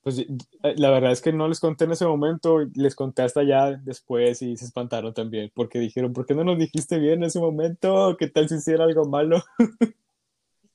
[0.02, 0.24] pues
[0.62, 4.40] la verdad es que no les conté en ese momento, les conté hasta ya después
[4.42, 8.16] y se espantaron también, porque dijeron, ¿por qué no nos dijiste bien en ese momento?
[8.18, 9.42] ¿Qué tal si hiciera algo malo?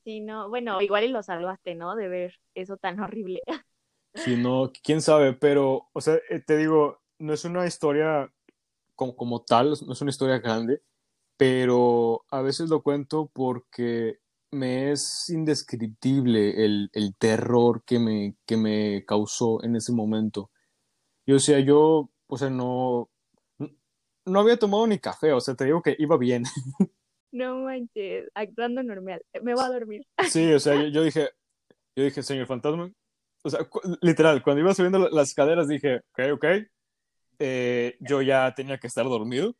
[0.04, 1.96] Sí, no, bueno, igual y lo salvaste, ¿no?
[1.96, 3.42] De ver eso tan horrible.
[4.16, 8.32] Si no, quién sabe, pero, o sea, eh, te digo, no es una historia
[8.96, 10.82] como, como tal, no es una historia grande,
[11.38, 14.20] pero a veces lo cuento porque
[14.52, 20.52] me es indescriptible el, el terror que me, que me causó en ese momento.
[21.26, 23.10] Y o sea, yo, o sea, no,
[24.26, 26.44] no había tomado ni café, o sea, te digo que iba bien.
[27.36, 30.06] No manches, actuando normal, me voy a dormir.
[30.30, 31.30] Sí, o sea, yo, yo dije,
[31.96, 32.94] yo dije, señor fantasma,
[33.44, 33.68] o sea,
[34.02, 36.46] literal, cuando iba subiendo las escaleras dije, ok, ok,
[37.40, 39.56] eh, yo ya tenía que estar dormido,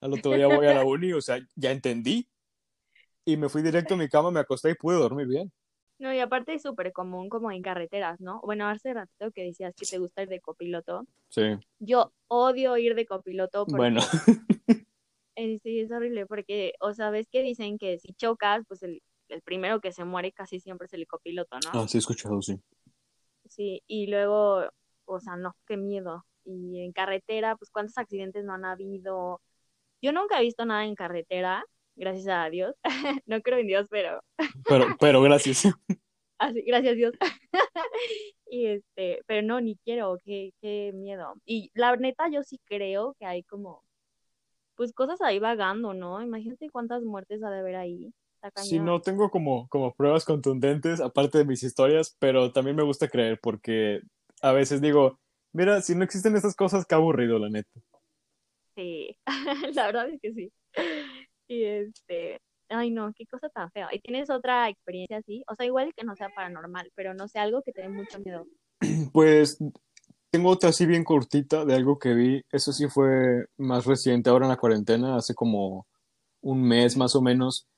[0.00, 2.28] al otro día voy a la uni, o sea, ya entendí,
[3.24, 5.52] y me fui directo a mi cama, me acosté y pude dormir bien.
[5.98, 8.40] No, y aparte es súper común como en carreteras, ¿no?
[8.42, 11.06] Bueno, hace ratito que decías que te gusta ir de copiloto.
[11.28, 11.58] Sí.
[11.78, 13.64] Yo odio ir de copiloto.
[13.64, 13.76] Porque...
[13.76, 14.00] Bueno.
[15.36, 19.40] sí, es horrible porque, o sea, ves que dicen que si chocas, pues el, el
[19.42, 21.80] primero que se muere casi siempre es el copiloto, ¿no?
[21.80, 22.60] Ah, sí, he escuchado, sí.
[23.48, 24.64] Sí, y luego,
[25.04, 26.24] o sea, no, qué miedo.
[26.44, 29.40] Y en carretera, pues cuántos accidentes no han habido.
[30.02, 31.64] Yo nunca he visto nada en carretera,
[31.96, 32.74] gracias a Dios.
[33.26, 34.20] no creo en Dios, pero...
[34.68, 35.64] pero, pero gracias.
[36.38, 37.14] Así, gracias Dios.
[38.46, 41.34] y este, pero no, ni quiero, qué, qué miedo.
[41.46, 43.84] Y la neta, yo sí creo que hay como,
[44.74, 46.22] pues cosas ahí vagando, ¿no?
[46.22, 48.12] Imagínate cuántas muertes ha de haber ahí.
[48.56, 53.08] Sí, no tengo como, como pruebas contundentes, aparte de mis historias, pero también me gusta
[53.08, 54.00] creer porque
[54.42, 55.18] a veces digo,
[55.52, 57.70] mira, si no existen estas cosas, qué aburrido, la neta.
[58.74, 59.16] Sí,
[59.74, 60.52] la verdad es que sí.
[61.46, 63.88] Y este, ay no, qué cosa tan fea.
[63.92, 65.44] ¿Y tienes otra experiencia así?
[65.46, 68.18] O sea, igual que no sea paranormal, pero no sé, algo que te dé mucho
[68.20, 68.46] miedo.
[69.12, 69.58] Pues
[70.30, 72.42] tengo otra así bien cortita de algo que vi.
[72.50, 75.86] Eso sí fue más reciente, ahora en la cuarentena, hace como
[76.42, 77.68] un mes más o menos.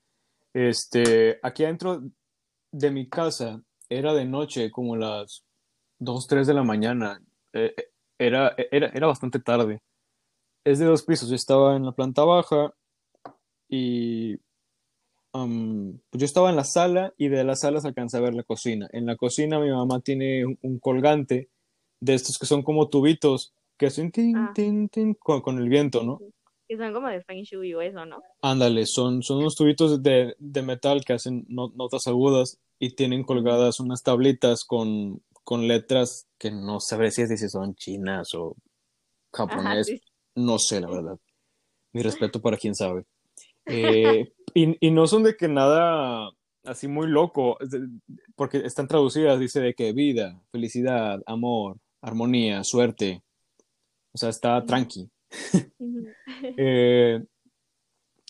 [0.57, 2.03] Este, aquí adentro
[2.73, 5.45] de mi casa era de noche, como las
[5.99, 7.21] 2, 3 de la mañana.
[7.53, 9.83] Eh, eh, era, era, era bastante tarde.
[10.64, 11.29] Es de dos pisos.
[11.29, 12.73] Yo estaba en la planta baja
[13.69, 14.38] y
[15.31, 18.42] pues yo estaba en la sala y de la sala se alcanza a ver la
[18.42, 18.88] cocina.
[18.92, 21.51] En la cocina mi mamá tiene un, colgante
[22.01, 24.53] de estos que son como tubitos que hacen tin, ah.
[24.55, 26.23] tin, tin, con, con, el viento, ¿no?
[26.68, 28.22] Que son como de Feng Shui o eso, ¿no?
[28.42, 33.81] Ándale, son, son unos tubitos de, de metal que hacen notas agudas y tienen colgadas
[33.81, 38.57] unas tablitas con, con letras que no sabré si, es, si son chinas o
[39.33, 39.92] japonés.
[40.35, 41.18] No sé, la verdad.
[41.92, 43.05] Mi respeto para quien sabe.
[43.68, 46.31] Eh, y, y, no son de que nada
[46.66, 47.59] así muy loco,
[48.37, 53.22] porque están traducidas, dice de que vida, felicidad, amor, armonía, suerte.
[54.12, 55.11] O sea, está tranqui.
[56.59, 57.23] Eh,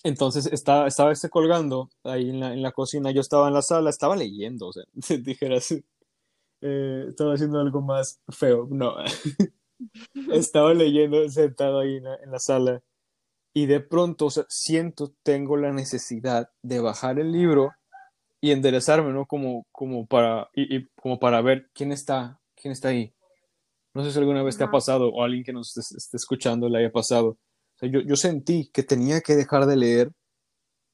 [0.04, 3.62] entonces estaba, estaba este colgando ahí en la, en la cocina, yo estaba en la
[3.62, 4.84] sala, estaba leyendo, o sea,
[5.22, 5.72] dijeras,
[6.60, 8.94] eh, estaba haciendo algo más feo, no,
[10.32, 12.82] estaba leyendo sentado ahí en la, en la sala
[13.52, 17.72] y de pronto, o sea, siento, tengo la necesidad de bajar el libro
[18.40, 19.26] y enderezarme, ¿no?
[19.26, 23.15] Como, como, para, y, y como para ver quién está, quién está ahí.
[23.96, 26.68] No sé si alguna vez te ha pasado o alguien que nos esté, esté escuchando
[26.68, 27.30] le haya pasado.
[27.30, 27.38] O
[27.78, 30.12] sea, yo, yo sentí que tenía que dejar de leer,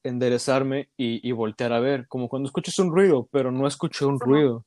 [0.03, 4.19] enderezarme y, y voltear a ver, como cuando escuchas un ruido, pero no escuché un
[4.19, 4.65] Como, ruido.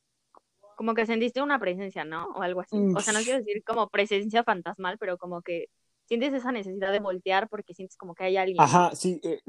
[0.77, 2.27] como que sentiste una presencia, ¿no?
[2.37, 2.77] O algo así.
[2.77, 5.67] Mm, O sea, no quiero decir como presencia fantasmal, pero como que
[6.07, 8.59] sientes esa necesidad de voltear porque sientes como que hay alguien.
[8.59, 9.41] Ajá, sí, eh,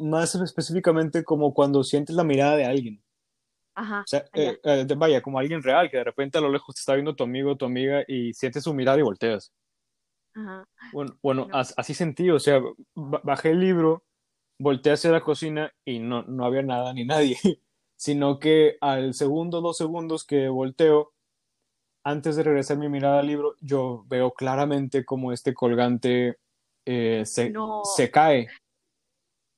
[0.00, 3.03] más específicamente como cuando sientes la mirada de alguien.
[3.74, 4.50] Ajá, O sea, allá.
[4.52, 7.14] eh, eh, vaya, como alguien real, que de repente a lo lejos te está viendo
[7.16, 9.52] tu amigo tu amiga y sientes su mirada y volteas.
[10.34, 10.64] Ajá.
[10.92, 11.56] Bueno, bueno, No.
[11.56, 12.60] as- así sentí, o sea,
[12.94, 14.04] ba- bajé el libro,
[14.58, 17.36] volteé hacia la cocina y no, no había nada ni nadie,
[17.96, 21.12] sino que al segundo, dos segundos que volteo,
[22.04, 26.36] antes de regresar mi mirada al libro, yo veo claramente como este colgante
[26.86, 27.82] eh, se, No.
[27.84, 28.48] se cae,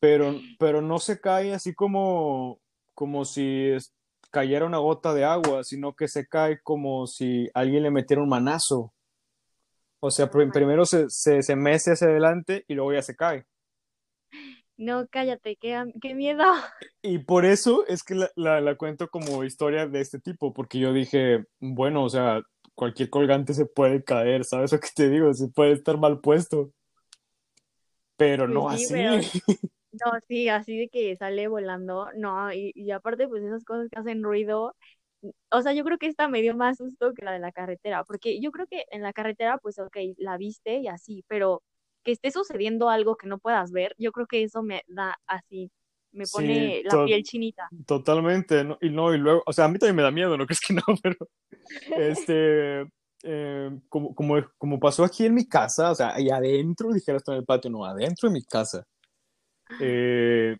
[0.01, 2.61] pero, pero no se cae así como,
[2.95, 3.93] como si es-
[4.37, 8.29] cayera una gota de agua, sino que se cae como si alguien le metiera un
[8.29, 8.93] manazo.
[10.01, 13.47] O sea, primero se, se, se mece hacia adelante y luego ya se cae.
[14.79, 16.45] No, cállate, qué, qué miedo.
[17.03, 20.79] Y por eso es que la, la, la cuento como historia de este tipo, porque
[20.79, 22.43] yo dije, bueno, o sea,
[22.75, 25.33] cualquier colgante se puede caer, ¿sabes lo que te digo?
[25.35, 26.73] Se puede estar mal puesto,
[28.17, 28.91] pero Pues no sí, así.
[28.91, 29.21] pero
[30.05, 33.99] no, sí, así de que sale volando, no, y, y aparte pues esas cosas que
[33.99, 34.75] hacen ruido,
[35.51, 38.05] o sea, yo creo que esta me dio más susto que la de la carretera,
[38.05, 41.63] porque yo creo que en la carretera pues ok, la viste y así, pero
[42.05, 45.71] que esté sucediendo algo que no puedas ver, yo creo que eso me da así,
[46.13, 47.73] me Sí, pone la piel chinita.
[47.87, 48.79] totalmente, ¿no?
[48.81, 50.75] Y no, y luego, o sea, a mí también me da miedo, ¿no crees que
[50.75, 50.83] no?
[51.03, 51.17] Pero,
[51.95, 52.83] este,
[53.25, 57.33] eh, como, como, como pasó aquí en mi casa, o sea, ahí adentro, dijera esto
[57.33, 58.85] en el patio, no, adentro de mi casa.
[59.81, 60.57] Eh,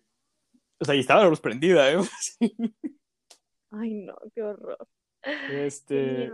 [0.79, 1.97] o sea, y estaba la luz prendida, ¿eh?
[3.71, 4.77] Ay, no, qué horror,
[5.51, 6.31] Este,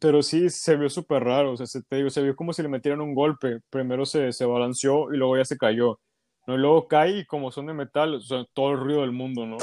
[0.00, 2.62] pero sí se vio súper raro, o sea, se, te digo, se vio como si
[2.62, 3.60] le metieran un golpe.
[3.70, 6.00] Primero se, se balanceó y luego ya se cayó.
[6.46, 6.54] ¿no?
[6.54, 9.46] Y luego cae y como son de metal, o sea, todo el ruido del mundo,
[9.46, 9.58] ¿no?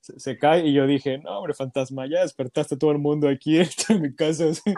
[0.00, 3.28] Se, se cae y yo dije, no, hombre, fantasma, ya despertaste a todo el mundo
[3.28, 4.54] aquí en mi casa.
[4.54, 4.74] sea.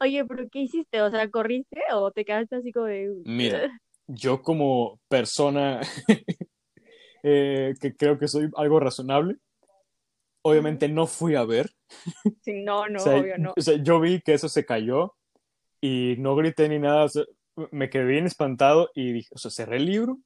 [0.00, 1.00] Oye, pero ¿qué hiciste?
[1.02, 3.14] O sea, ¿corriste o te quedaste así como de...
[3.24, 3.80] Mira,
[4.14, 5.80] yo como persona
[7.22, 9.36] eh, que creo que soy algo razonable,
[10.42, 11.70] obviamente no fui a ver.
[12.42, 13.54] Sí, no, O no, sea, obvio no.
[13.56, 15.14] o sea, yo vi que eso se cayó
[15.80, 17.24] y no grité ni nada, o sea,
[17.70, 20.18] me quedé bien espantado y dije, o sea, cerré el libro,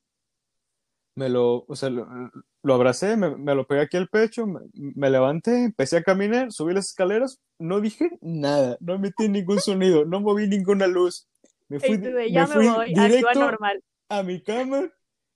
[1.15, 2.07] me lo, o sea, lo,
[2.63, 6.53] lo abracé, me, me lo pegué aquí al pecho, me, me levanté, empecé a caminar,
[6.53, 11.27] subí las escaleras, no dije nada, no emití ningún sonido, no moví ninguna luz.
[11.69, 13.83] Me fui, me ya me fui voy, directo normal.
[14.09, 14.91] a mi cama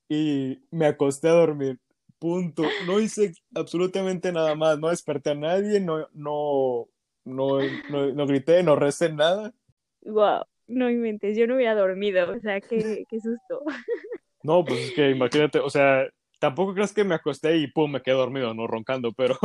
[0.08, 1.78] y me acosté a dormir.
[2.18, 2.64] Punto.
[2.86, 4.78] No hice absolutamente nada más.
[4.78, 6.88] No desperté a nadie, no, no,
[7.24, 9.52] no, no, no grité, no recé nada.
[10.02, 13.62] Wow, no inventes, yo no hubiera dormido, o sea, qué, qué susto.
[14.42, 16.06] No, pues es que imagínate, o sea,
[16.38, 19.36] tampoco crees que me acosté y pum, me quedé dormido, no roncando, pero,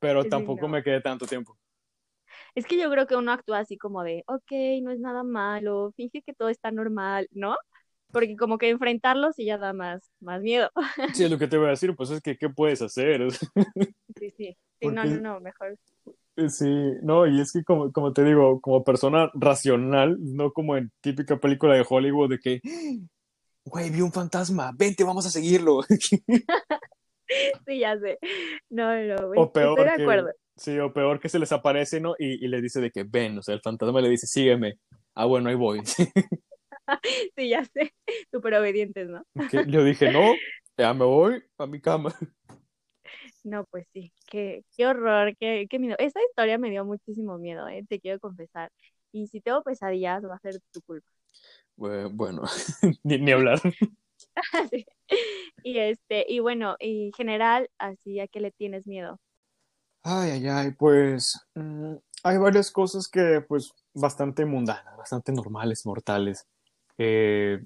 [0.00, 0.72] pero Sí, tampoco no.
[0.72, 1.58] me quedé tanto tiempo.
[2.54, 5.92] Es que yo creo que uno actúa así como de, ok, no es nada malo,
[5.96, 7.56] finge que todo está normal, ¿no?
[8.12, 10.70] Porque como que enfrentarlo sí ya da más, más miedo.
[11.14, 13.26] Sí, es lo que te voy a decir, pues es que, ¿qué puedes hacer?
[14.16, 14.56] Sí, sí.
[14.80, 15.76] Sí, no, Porque- no, no, mejor.
[16.48, 16.68] Sí,
[17.02, 21.38] no, y es que como, como te digo, como persona racional, no como en típica
[21.38, 22.60] película de Hollywood de que,
[23.64, 25.80] güey, vi un fantasma, vente, vamos a seguirlo.
[27.66, 28.18] Sí, ya sé.
[28.68, 30.30] No, no, O peor estoy de acuerdo.
[30.56, 32.14] Sí, o peor que se les aparece, ¿no?
[32.18, 34.74] Y, y le dice de que ven, o sea, el fantasma le dice, sígueme.
[35.14, 35.80] Ah, bueno, ahí voy.
[37.36, 37.94] Sí, ya sé.
[38.30, 39.22] Súper obedientes, ¿no?
[39.68, 40.34] Yo dije, no,
[40.76, 42.14] ya me voy a mi cama.
[43.42, 45.96] No, pues sí, qué, qué horror, qué, qué miedo.
[45.98, 47.84] Esta historia me dio muchísimo miedo, ¿eh?
[47.88, 48.70] Te quiero confesar.
[49.12, 51.06] Y si tengo pesadillas, va a ser tu culpa.
[51.76, 52.42] Bue- Bueno,
[53.04, 53.60] ni, ni hablar.
[54.70, 54.86] Sí.
[55.62, 59.18] Y este, y bueno, en general, así a qué le tienes miedo.
[60.06, 61.94] Ay, ay, ay, pues mm,
[62.24, 66.46] hay varias cosas que, pues, bastante mundanas, bastante normales, mortales.
[66.98, 67.58] Eh,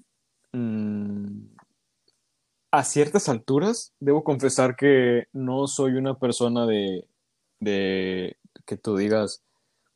[2.70, 7.09] a ciertas alturas, debo confesar que no soy una persona de,
[7.61, 8.36] de
[8.66, 9.43] que tú digas,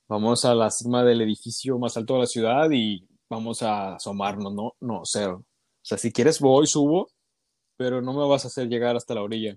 [0.08, 4.52] vamos a la cima del edificio más alto de la ciudad y vamos a asomarnos,
[4.54, 5.44] no, no, cero.
[5.46, 7.10] O sea, si quieres voy, subo,
[7.76, 9.54] pero no me vas a hacer llegar hasta la orilla.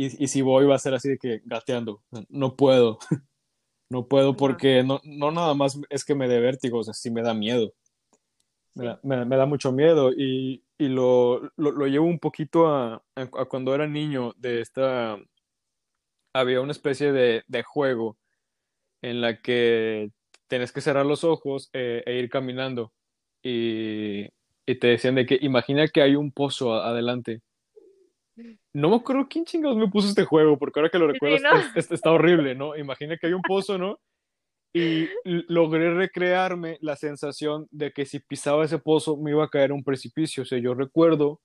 [0.00, 2.98] Y, y si voy va a ser así de que gateando, no puedo,
[3.90, 7.10] no puedo porque no, no nada más es que me dé vértigo, o sea, sí
[7.10, 7.74] me da miedo.
[8.74, 12.94] Me, da, me, da mucho miedo y, y lo, lo, lo, llevo un poquito a,
[13.14, 15.18] a, a, cuando era niño de esta...
[16.32, 18.16] Había una especie de, de juego
[19.02, 20.12] en la que
[20.46, 22.92] tenés que cerrar los ojos eh, e ir caminando
[23.42, 24.28] y,
[24.64, 27.42] y, te decían de que imagina que hay un pozo adelante.
[28.72, 31.42] No me acuerdo quién chingados me puso este juego, porque ahora que lo recuerdo sí,
[31.42, 31.58] ¿no?
[31.76, 32.76] está, está, horrible, ¿no?
[32.76, 33.98] Imagina que hay un pozo, ¿no?
[34.72, 39.72] Y logré recrearme la sensación de que si pisaba ese pozo me iba a caer
[39.72, 40.44] a un precipicio.
[40.44, 41.40] O sea, yo recuerdo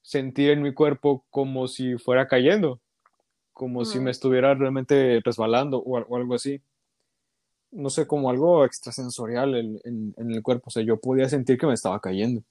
[0.00, 2.80] sentir en mi cuerpo como si fuera cayendo,
[3.52, 6.62] como si me estuviera realmente resbalando o, o algo así
[7.72, 10.64] no sé, como algo extrasensorial en, en, en, el cuerpo.
[10.66, 12.42] O sea, yo podía sentir que me estaba cayendo.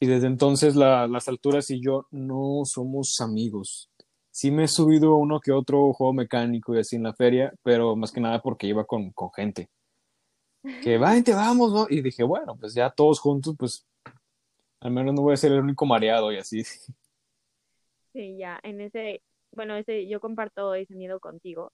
[0.00, 3.90] Y desde entonces la, las alturas y yo no somos amigos.
[4.30, 7.96] Sí me he subido uno que otro juego mecánico y así en la feria, pero
[7.96, 9.68] más que nada porque iba con, con gente.
[10.82, 11.86] Que vente, vamos, ¿no?
[11.88, 13.86] Y dije, bueno, pues ya todos juntos, pues
[14.80, 16.62] al menos no voy a ser el único mareado y así.
[18.12, 19.22] Sí, ya, en ese,
[19.52, 21.72] bueno, ese, yo comparto ese miedo contigo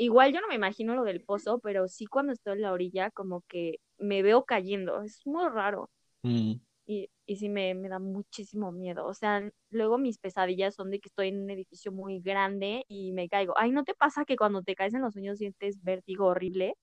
[0.00, 3.10] Igual yo no me imagino lo del pozo, pero sí cuando estoy en la orilla
[3.10, 5.02] como que me veo cayendo.
[5.02, 5.90] Es muy raro.
[6.22, 6.54] Mm.
[6.90, 9.06] Y, y sí me, me da muchísimo miedo.
[9.06, 13.12] O sea, luego mis pesadillas son de que estoy en un edificio muy grande y
[13.12, 13.54] me caigo.
[13.56, 16.74] Ay, ¿no te pasa que cuando te caes en los sueños sientes vértigo horrible?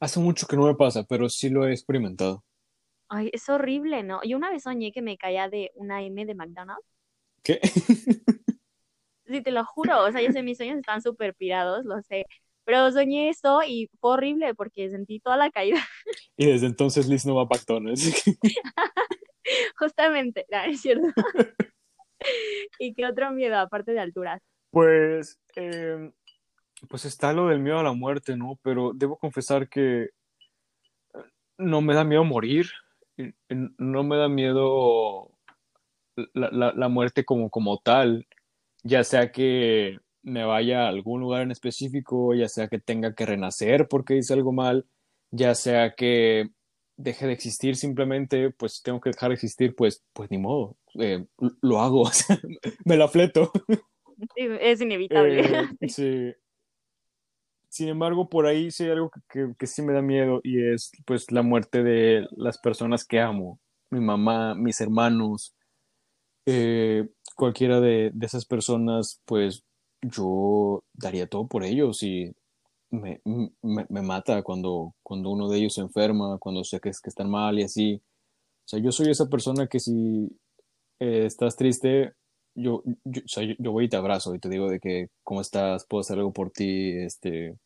[0.00, 2.44] Hace mucho que no me pasa, pero sí lo he experimentado.
[3.08, 4.20] Ay, es horrible, ¿no?
[4.24, 6.84] Yo una vez soñé que me caía de una M de McDonald's.
[7.44, 7.60] ¿Qué?
[9.24, 12.26] sí, te lo juro, o sea, yo sé, mis sueños están súper pirados, lo sé,
[12.64, 15.78] pero soñé eso y fue horrible porque sentí toda la caída.
[16.36, 18.24] Y desde entonces Liz no va a pactones.
[19.78, 21.06] Justamente, no, es cierto.
[22.78, 24.42] ¿Y qué otro miedo aparte de alturas?
[24.70, 26.10] Pues, eh,
[26.88, 28.58] pues está lo del miedo a la muerte, ¿no?
[28.62, 30.10] Pero debo confesar que
[31.56, 32.66] no me da miedo morir,
[33.48, 35.30] no me da miedo
[36.34, 38.26] la, la, la muerte como, como tal
[38.82, 43.26] ya sea que me vaya a algún lugar en específico, ya sea que tenga que
[43.26, 44.86] renacer porque hice algo mal,
[45.30, 46.50] ya sea que
[46.98, 51.24] deje de existir simplemente, pues tengo que dejar de existir, pues, pues ni modo, eh,
[51.62, 52.04] lo hago,
[52.84, 53.52] me la fleto.
[54.34, 55.40] Sí, es inevitable.
[55.40, 56.32] Eh, sí.
[57.70, 60.72] Sin embargo, por ahí sí hay algo que, que, que, sí me da miedo y
[60.72, 65.54] es pues la muerte de las personas que amo, mi mamá, mis hermanos,
[66.46, 69.62] eh, cualquiera de, de, esas personas, pues
[70.02, 72.34] yo daría todo por ellos y
[72.90, 73.20] me,
[73.62, 77.58] me, mata cuando, cuando uno de ellos se enferma, cuando sé que, que están mal
[77.58, 78.02] y así.
[78.66, 80.28] O sea, yo soy esa persona que si
[81.00, 82.12] eh, estás triste,
[82.54, 85.40] yo, yo, o sea, yo, voy y te abrazo y te digo de que, ¿cómo
[85.40, 85.86] estás?
[85.86, 86.92] ¿Puedo hacer algo por ti?
[86.98, 87.56] Este,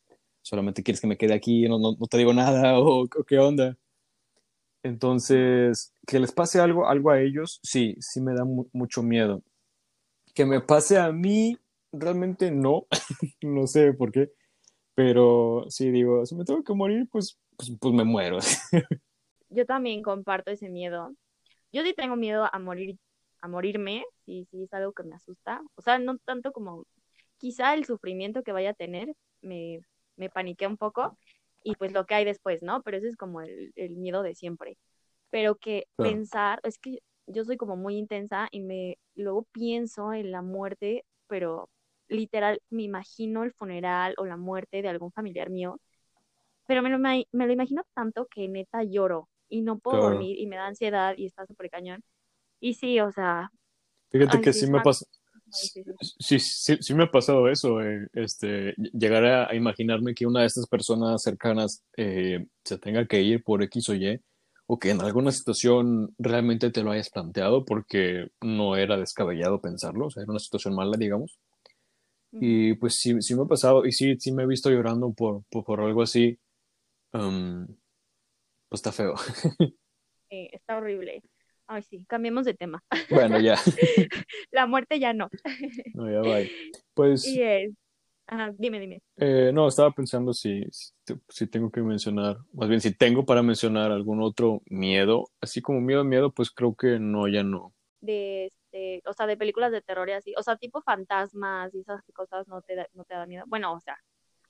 [0.42, 3.38] solamente quieres que me quede aquí, no, no, no te digo nada o, o qué
[3.38, 3.76] onda.
[4.84, 9.42] Entonces, que les pase algo, algo a ellos, sí, sí me da mu mucho miedo
[10.34, 11.58] que me pase a mí,
[11.92, 12.86] realmente no,
[13.42, 14.32] no sé por qué,
[14.94, 18.38] pero sí digo, si me tengo que morir, pues, pues, pues me muero.
[19.48, 21.14] Yo también comparto ese miedo.
[21.72, 22.98] Yo sí tengo miedo a morir,
[23.40, 25.62] a morirme, sí, sí es algo que me asusta.
[25.74, 26.84] O sea, no tanto como
[27.38, 29.80] quizá el sufrimiento que vaya a tener me,
[30.16, 31.18] me paniquea un poco
[31.64, 32.82] y pues lo que hay después, ¿no?
[32.82, 34.78] Pero ese es como el, el miedo de siempre.
[35.30, 36.12] Pero que claro.
[36.12, 41.04] pensar, es que yo soy como muy intensa y me luego pienso en la muerte,
[41.26, 41.68] pero
[42.08, 45.80] literal me imagino el funeral o la muerte de algún familiar mío,
[46.66, 50.14] pero me lo, me lo imagino tanto que neta lloro y no puedo claro.
[50.14, 52.02] dormir y me da ansiedad y está súper cañón.
[52.60, 53.50] Y sí, o sea...
[54.10, 55.04] Fíjate ay, que sí, sí me pasa...
[55.50, 55.84] Sí,
[56.18, 60.40] sí, sí, sí, me ha pasado eso, eh, este, llegar a, a, imaginarme que una
[60.40, 64.18] de estas personas cercanas eh, se tenga que ir por X o Y,
[64.66, 70.06] o que en alguna situación realmente te lo hayas planteado porque no era descabellado pensarlo,
[70.06, 71.38] o sea, era una situación mala, digamos.
[72.34, 75.44] Y pues sí, sí me ha pasado y sí, sí me he visto llorando por,
[75.50, 76.38] por, por algo así.
[77.12, 77.66] Um,
[78.68, 79.14] pues está feo.
[80.30, 81.22] Sí, está horrible.
[81.66, 82.82] Ay, sí, cambiemos de tema.
[83.10, 83.56] Bueno, ya.
[84.50, 85.28] La muerte ya no.
[85.94, 86.38] No, ya va.
[86.94, 87.26] Pues.
[87.26, 87.72] Y es,
[88.26, 89.02] Ajá, dime, dime.
[89.16, 93.42] Eh, no, estaba pensando si, si, si, tengo que mencionar, más bien si tengo para
[93.42, 97.74] mencionar algún otro miedo, así como miedo, miedo, pues creo que no, ya no.
[98.02, 101.80] De, este, o sea, de películas de terror y así, o sea, tipo fantasmas y
[101.80, 103.44] esas cosas no te da, no te da miedo.
[103.46, 103.96] Bueno, o sea,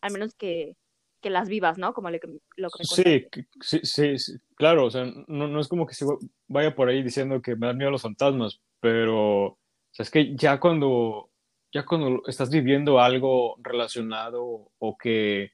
[0.00, 0.74] al menos que,
[1.20, 1.92] que las vivas, ¿no?
[1.94, 3.28] Como lo que, lo que sí,
[3.60, 6.04] sí, sí, sí, claro, o sea, no, no es como que se
[6.48, 9.58] vaya por ahí diciendo que me dan miedo los fantasmas, pero
[9.92, 11.30] sea, es que ya cuando,
[11.72, 15.52] ya cuando estás viviendo algo relacionado o que,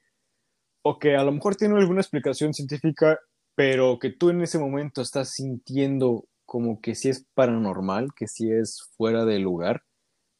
[0.82, 3.18] o que a lo mejor tiene alguna explicación científica,
[3.54, 8.52] pero que tú en ese momento estás sintiendo como que si es paranormal, que si
[8.52, 9.84] es fuera de lugar,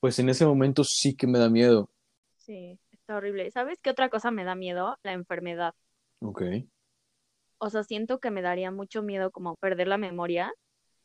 [0.00, 1.90] pues en ese momento sí que me da miedo.
[2.36, 3.50] Sí, está horrible.
[3.50, 4.98] ¿Sabes qué otra cosa me da miedo?
[5.02, 5.74] La enfermedad.
[6.20, 6.42] Ok.
[7.58, 10.52] O sea, siento que me daría mucho miedo como perder la memoria.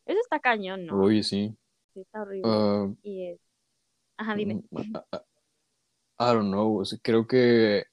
[0.05, 1.05] Eso está cañón, ¿no?
[1.05, 1.57] Oye, sí.
[1.93, 2.65] Sí, está horrible.
[2.65, 3.41] Ah, Y es...
[4.17, 4.59] Ajá, dime.
[4.71, 5.19] mm, I, I-
[6.19, 6.79] I don't know.
[6.79, 7.85] o sea, creo que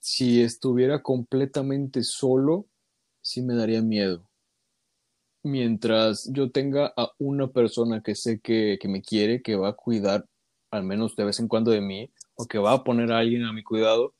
[0.00, 2.68] si estuviera completamente solo,
[3.22, 4.28] sí me daría miedo.
[5.46, 9.72] Mientras yo tenga a una persona que sé que, que me quiere, que va a
[9.74, 10.26] cuidar
[10.72, 13.44] al menos de vez en cuando de mí, o que va a poner a alguien
[13.44, 14.14] a mi cuidado,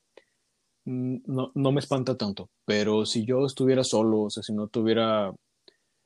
[0.85, 2.51] no, no me espanta tanto.
[2.65, 5.35] Pero si yo estuviera solo, o sea, si no tuviera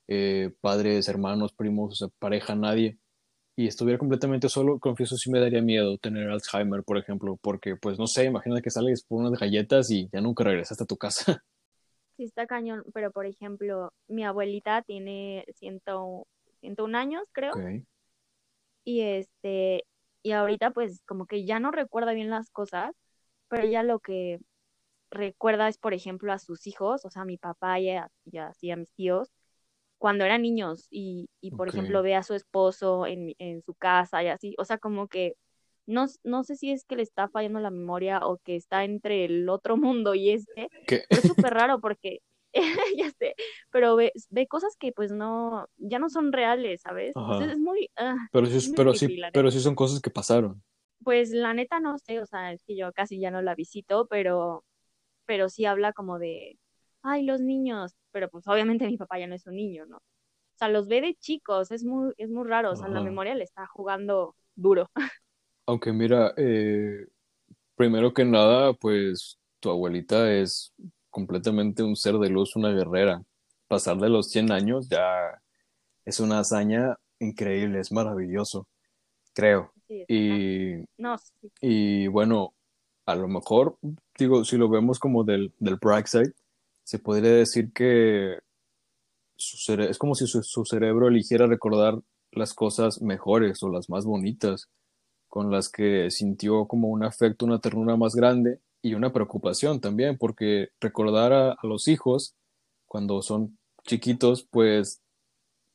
[0.09, 2.99] eh, padres, hermanos, primos, o sea, pareja, nadie,
[3.57, 7.99] y estuviera completamente solo, confieso sí me daría miedo tener Alzheimer, por ejemplo, porque pues
[7.99, 11.45] no sé, imagínate que sales por unas galletas y ya nunca regresaste a tu casa.
[12.21, 16.27] Sí, está cañón, pero por ejemplo, mi abuelita tiene ciento,
[16.61, 17.63] 101 años, creo,
[18.85, 19.85] y este,
[20.23, 22.93] y ahorita pues como que ya no recuerda bien las cosas,
[23.49, 24.41] pero ella lo que
[25.11, 28.39] recuerda es, por ejemplo, a sus hijos, o sea, a mi papá y, a- y
[28.39, 29.31] así a mis tíos,
[29.99, 34.23] cuando eran niños, y, y por ejemplo ve a su esposo en, en su casa
[34.25, 35.37] y así, o sea, como que
[35.87, 39.25] no, no sé si es que le está fallando la memoria o que está entre
[39.25, 42.21] el otro mundo y este, es súper raro porque,
[42.97, 43.35] ya sé,
[43.71, 47.15] pero ve, ve cosas que pues no, ya no son reales, ¿sabes?
[47.17, 47.53] Entonces Ajá.
[47.53, 50.63] es muy, ah, Pero sí, es muy pero sí, pero sí son cosas que pasaron.
[51.03, 54.07] Pues la neta no sé, o sea, es que yo casi ya no la visito,
[54.07, 54.65] pero,
[55.25, 56.59] pero sí habla como de,
[57.03, 59.97] ay, los niños, pero pues obviamente mi papá ya no es un niño, ¿no?
[59.97, 63.35] O sea, los ve de chicos, es muy, es muy raro, o sea, la memoria
[63.35, 64.91] le está jugando duro.
[65.71, 67.07] Aunque mira, eh,
[67.77, 70.75] primero que nada, pues tu abuelita es
[71.11, 73.23] completamente un ser de luz, una guerrera.
[73.69, 75.41] Pasar de los 100 años ya
[76.05, 78.67] es una hazaña increíble, es maravilloso,
[79.33, 79.73] creo.
[79.87, 82.53] Sí, Y, no, sí, y bueno,
[83.07, 83.79] a lo mejor,
[84.19, 86.33] digo, si lo vemos como del, del bright side,
[86.83, 88.41] se podría decir que
[89.37, 92.01] su es como si su, su cerebro eligiera recordar
[92.33, 94.69] las cosas mejores o las más bonitas,
[95.31, 100.19] con las que sintió como un afecto, una ternura más grande y una preocupación también,
[100.19, 102.35] porque recordar a, a los hijos
[102.87, 105.01] cuando son chiquitos, pues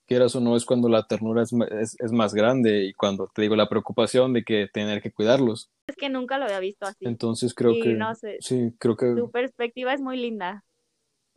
[0.05, 3.41] quieras o no, es cuando la ternura es, es, es más grande y cuando te
[3.41, 5.71] digo la preocupación de que tener que cuidarlos.
[5.87, 7.05] es que nunca lo había visto así.
[7.05, 10.63] Entonces creo Y que, no sé, sí, creo que, tu perspectiva es muy linda.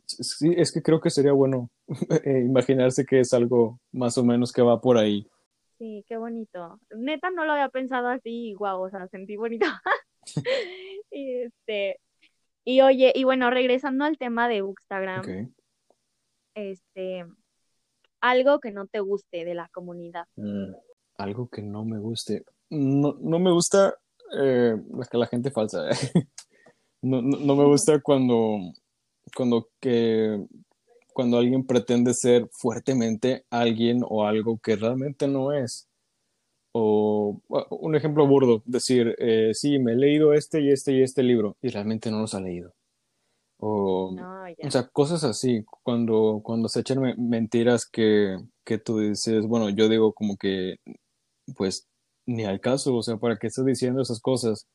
[0.05, 1.69] sí, es que creo que sería bueno
[2.25, 5.27] eh, imaginarse que es algo más o menos que va por ahí.
[5.79, 6.79] Sí, qué bonito.
[6.95, 9.65] Neta no lo había pensado así, guau, o sea, sentí bonito.
[11.11, 11.99] Y este,
[12.63, 15.51] y oye, y bueno, regresando al tema de Bookstagram, Ok.
[16.53, 17.25] este,
[18.21, 20.27] algo que no te guste de la comunidad.
[20.35, 20.73] Mm,
[21.17, 22.43] algo que no me guste.
[22.69, 23.95] No, no me gusta
[24.39, 25.89] eh, la, la gente falsa.
[27.01, 28.57] No, no, no me gusta cuando,
[29.33, 30.45] cuando, que,
[31.19, 35.89] cuando alguien pretende ser fuertemente alguien o algo que realmente no es.
[36.73, 41.03] O bueno, un ejemplo burdo, decir, eh, sí, me he leído este y este y
[41.03, 42.73] este libro y realmente no los ha leído.
[43.59, 48.99] O, No, o sea, cosas así, cuando, cuando se echan me- mentiras que, que tú
[48.99, 50.77] dices, bueno, yo digo como que,
[51.57, 51.87] pues,
[52.27, 54.67] ni al caso, o sea, ¿para qué estás diciendo esas cosas?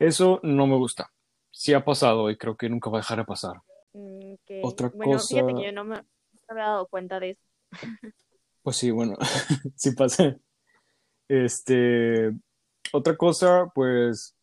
[0.00, 1.12] Eso no me gusta.
[1.52, 3.54] Sí ha pasado y creo que nunca va a dejar de pasar.
[3.92, 4.50] Mm, ok.
[4.62, 6.06] Otra Bueno, fíjate que cosa, yo no me, no me
[6.48, 7.42] había dado cuenta de eso.
[8.62, 9.16] pues sí, bueno,
[9.76, 10.36] sí pasa.
[11.28, 12.32] Este,
[12.92, 14.36] otra cosa, pues,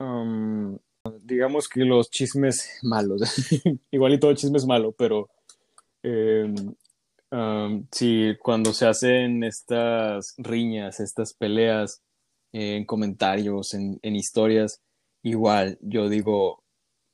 [0.00, 0.78] um,
[1.22, 3.22] digamos que los chismes malos.
[3.92, 5.30] Igual y todo chisme es malo, pero
[6.02, 6.52] eh,
[7.30, 12.02] um, sí, cuando se hacen estas riñas, estas peleas
[12.52, 14.82] eh, en comentarios, en, en historias,
[15.22, 16.62] igual yo digo,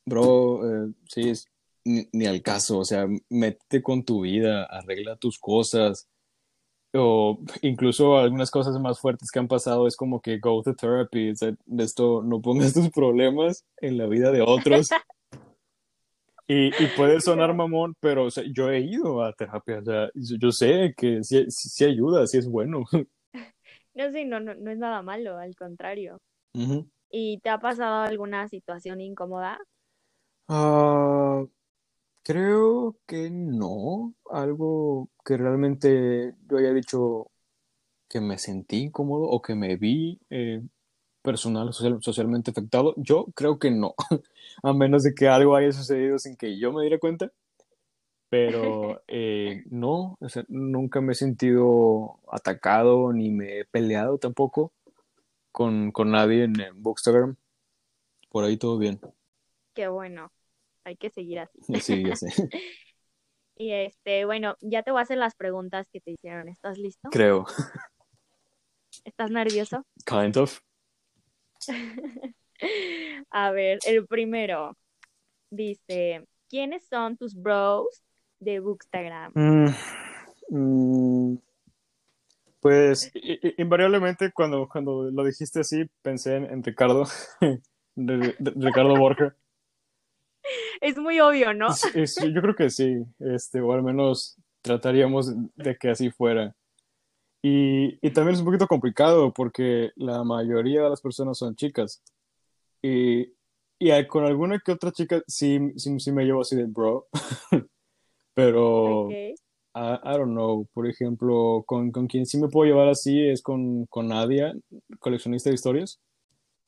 [0.07, 1.49] bro, eh, sí, es-
[1.89, 6.09] ni, ni al caso, o sea, métete con tu vida, arregla tus cosas,
[6.95, 11.31] o incluso algunas cosas más fuertes que han pasado es como que go to therapy,
[11.31, 14.89] o sea, de esto no pongas tus problemas en la vida de otros.
[16.51, 20.09] Y, y puede sonar mamón, pero o sea, yo he ido a terapia, o sea,
[20.15, 22.85] yo yo sé que sí, sí- sí ayuda, sí es bueno.
[23.95, 26.19] No sé, no, no, no es nada malo, al contrario.
[27.11, 29.59] ¿Y te ha pasado alguna situación incómoda?
[30.49, 31.45] Ah,
[32.29, 37.31] creo que no, algo que realmente yo haya dicho,
[38.07, 40.61] que me sentí incómodo o que me vi eh,
[41.23, 42.93] personal, social, socialmente afectado.
[42.99, 43.95] Yo creo que no,
[44.63, 47.33] a menos de que algo haya sucedido sin que yo me diera cuenta.
[48.29, 54.75] Pero eh, no, o sea, nunca me he sentido atacado ni me he peleado tampoco
[55.51, 57.37] con, con nadie en, en Bookstagram.
[58.29, 59.01] Por ahí todo bien.
[59.73, 60.31] Qué bueno,
[60.89, 61.59] hay que seguir así.
[61.83, 62.29] Sí, ya sé.
[63.61, 66.49] Y este, bueno, ya te voy a hacer las preguntas que te hicieron.
[66.49, 67.09] ¿Estás listo?
[67.11, 67.45] Creo.
[69.05, 69.85] ¿Estás nervioso?
[70.07, 70.61] Kind of.
[73.31, 74.77] A ver, el primero
[75.51, 77.87] dice, ¿quiénes son tus bros
[78.39, 79.33] de Bookstagram?
[79.35, 79.71] Mm,
[80.51, 81.39] mm,
[82.61, 87.07] pues i- i- invariablemente cuando, cuando lo dijiste así pensé en, en Ricardo,
[87.41, 89.35] de- de- Ricardo Borja.
[90.81, 91.69] Es muy obvio, ¿no?
[91.95, 96.55] Es- yo creo que sí, este, o al menos trataríamos de que así fuera.
[97.43, 102.03] Y, y también es un poquito complicado porque la mayoría de las personas son chicas.
[102.83, 103.33] Y,
[103.79, 107.07] y con alguna que otra chica sí, sí, sí me llevo así de bro.
[108.35, 109.13] Pero Ok,
[109.75, 110.67] I, I don't know.
[110.73, 114.55] Por ejemplo, con, con quien sí me puedo llevar así es con, con Nadia,
[114.99, 116.01] coleccionista de historias.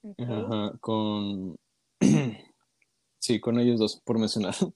[0.02, 0.20] ok.
[0.20, 1.56] Ajá, con...
[3.20, 4.54] Sí, con ellos dos, por mencionar.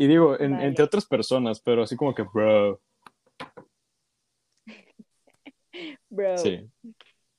[0.00, 0.66] Y digo, en- Vale.
[0.68, 2.80] entre otras personas, pero así como que, bro.
[6.08, 6.38] Bro.
[6.38, 6.70] Sí.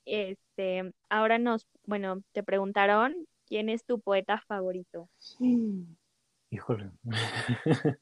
[0.05, 3.15] Este, ahora nos, bueno, te preguntaron
[3.47, 5.09] quién es tu poeta favorito.
[6.51, 6.91] Híjole.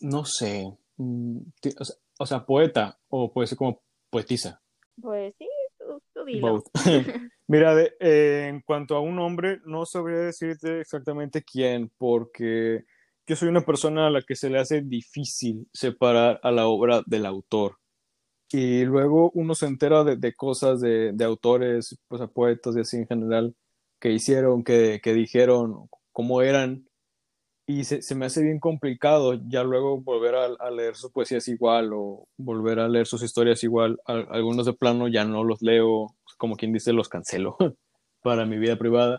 [0.00, 0.76] No sé.
[0.98, 3.80] Mm, ti- O sea, o sea, poeta, o puede ser como
[4.10, 4.60] poetisa.
[5.00, 5.48] Pues sí,
[7.46, 12.84] Mira, eh, en cuanto a un hombre, no sabría decirte exactamente quién, porque
[13.26, 17.02] yo soy una persona a la que se le hace difícil separar a la obra
[17.06, 17.78] del autor.
[18.50, 23.54] Y luego uno se entera de, cosas de, autores, pues poetas y así en general,
[24.00, 26.86] que hicieron, que, que dijeron, cómo eran,
[27.66, 31.38] y se, se me hace bien complicado ya luego volver a, a leer su poesía
[31.38, 33.98] es igual o volver a leer sus historias igual.
[34.06, 37.56] Al- algunos de plano ya no los leo, como quien dice, los cancelo
[38.22, 39.18] para mi vida privada.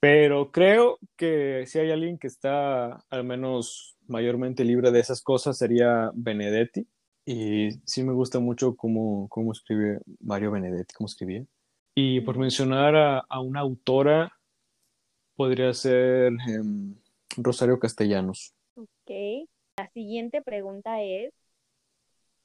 [0.00, 5.56] Pero creo que si hay alguien que está al menos mayormente libre de esas cosas
[5.56, 6.86] sería Benedetti.
[7.26, 11.44] Y sí me gusta mucho cómo, cómo escribe Mario Benedetti, cómo escribía.
[11.94, 14.33] Y por mencionar a, a una autora,
[15.36, 16.94] podría ser em,
[17.36, 18.54] Rosario Castellanos.
[18.76, 19.48] Ok.
[19.76, 21.32] La siguiente pregunta es,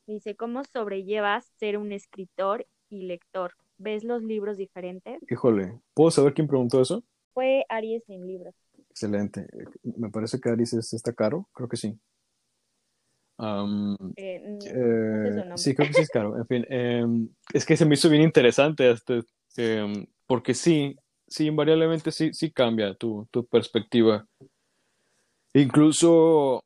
[0.07, 3.53] dice, ¿cómo sobrellevas ser un escritor y lector?
[3.77, 5.21] ¿Ves los libros diferentes?
[5.29, 7.03] Híjole, ¿puedo saber quién preguntó eso?
[7.33, 8.55] Fue Aries en libros.
[8.89, 9.47] Excelente.
[9.83, 11.97] Me parece que Aris es- está caro, creo que sí.
[14.17, 16.37] Eh, Eh, sí, creo que sí es caro.
[16.37, 19.21] En fin, em, es que se me hizo bien interesante este,
[19.55, 20.97] em, porque sí,
[21.29, 24.25] sí, invariablemente sí, sí cambia tu, tu perspectiva.
[25.53, 26.63] Incluso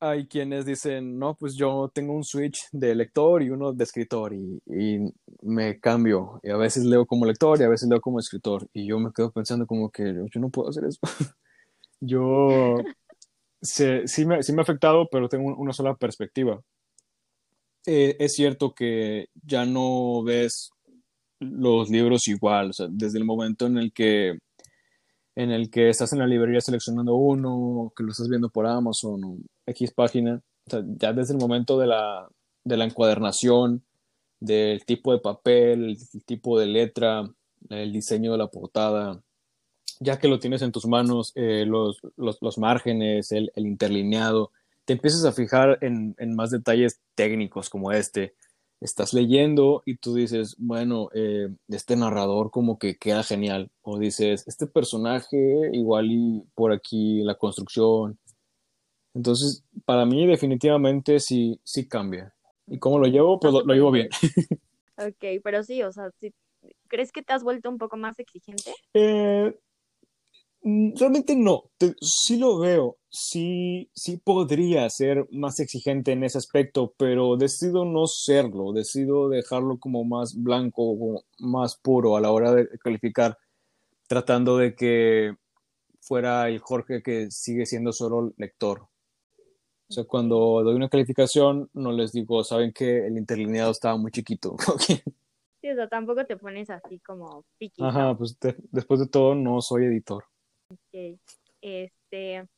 [0.00, 4.34] hay quienes dicen, no, pues yo tengo un switch de lector y uno de escritor
[4.34, 4.98] y, y
[5.42, 6.40] me cambio.
[6.42, 8.68] Y a veces leo como lector y a veces leo como escritor.
[8.72, 11.00] Y yo me quedo pensando como que yo no puedo hacer eso.
[12.00, 12.76] Yo
[13.62, 16.60] se- sí me, sí me ha afectado, pero tengo un- una sola perspectiva.
[17.86, 20.70] Eh, es cierto que ya no ves
[21.40, 24.38] los libros igual, o sea, desde el momento en el que
[25.36, 29.42] en el que estás en la librería seleccionando uno, que lo estás viendo por Amazon
[29.66, 32.28] X página, o sea, ya desde el momento de la,
[32.64, 33.82] de la encuadernación,
[34.40, 37.30] del tipo de papel, el tipo de letra,
[37.68, 39.22] el diseño de la portada,
[40.00, 44.50] ya que lo tienes en tus manos, eh, los, los, los márgenes, el, el interlineado,
[44.86, 48.34] te empiezas a fijar en, en más detalles técnicos como este.
[48.80, 53.70] Estás leyendo y tú dices, bueno, eh, este narrador como que queda genial.
[53.82, 58.18] O dices, este personaje igual y por aquí la construcción.
[59.14, 62.34] Entonces, para mí definitivamente sí, sí cambia.
[62.66, 63.38] ¿Y cómo lo llevo?
[63.38, 64.08] Pues lo, lo llevo bien.
[65.00, 66.10] Ok, pero sí, o sea,
[66.88, 68.74] ¿crees que te has vuelto un poco más exigente?
[68.92, 69.58] Eh,
[70.62, 76.94] realmente no, Te- sí lo veo, sí, sí podría ser más exigente en ese aspecto,
[76.96, 82.52] pero decido no serlo, decido dejarlo como más blanco, como más puro a la hora
[82.54, 83.38] de calificar,
[84.08, 85.34] tratando de que
[86.00, 88.82] fuera el Jorge que sigue siendo solo lector.
[89.88, 94.10] O sea, cuando doy una calificación, no les digo, saben que el interlineado estaba muy
[94.10, 94.56] chiquito.
[95.62, 99.34] Sí, o sea, tampoco te pones así como piqui, Ajá, pues de- después de todo,
[99.34, 100.24] no soy editor.
[100.92, 101.18] Ok.
[101.60, 102.48] Este,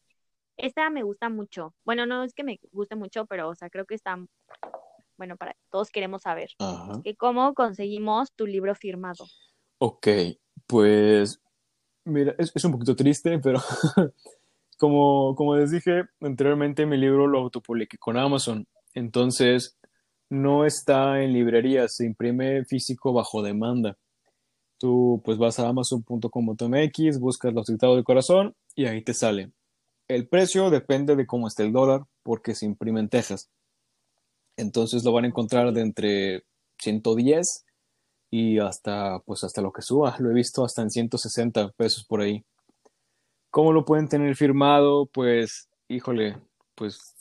[0.57, 1.74] esta me gusta mucho.
[1.85, 4.18] Bueno, no es que me guste mucho, pero, o sea, creo que está,
[5.16, 7.01] bueno, para todos queremos saber, Ajá.
[7.03, 9.26] que cómo conseguimos tu libro firmado.
[9.78, 10.09] Ok,
[10.66, 11.43] pues
[12.05, 13.61] mira, es, es un poquito triste, pero
[14.78, 18.66] como, como les dije anteriormente, mi libro lo autopubliqué con Amazon.
[18.95, 19.78] Entonces,
[20.28, 23.99] no está en librerías, se imprime físico bajo demanda.
[24.83, 29.53] Tú pues vas a amazon.com.mx, buscas los dictados del corazón y ahí te sale.
[30.09, 33.49] El precio depende de cómo esté el dólar, porque se imprime en Texas.
[34.57, 36.43] Entonces lo van a encontrar de entre
[36.80, 37.64] 110
[38.28, 40.16] y hasta pues hasta lo que suba.
[40.18, 42.45] Lo he visto hasta en 160 pesos por ahí.
[43.53, 45.07] ¿Cómo lo pueden tener firmado?
[45.07, 46.39] Pues, híjole,
[46.74, 47.14] pues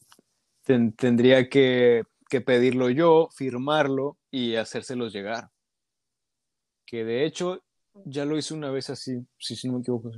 [0.64, 5.52] ten- tendría que, que pedirlo yo, firmarlo y hacérselos llegar.
[6.92, 7.64] Que de hecho
[8.04, 10.12] ya lo hice una vez así, si, si no me equivoco.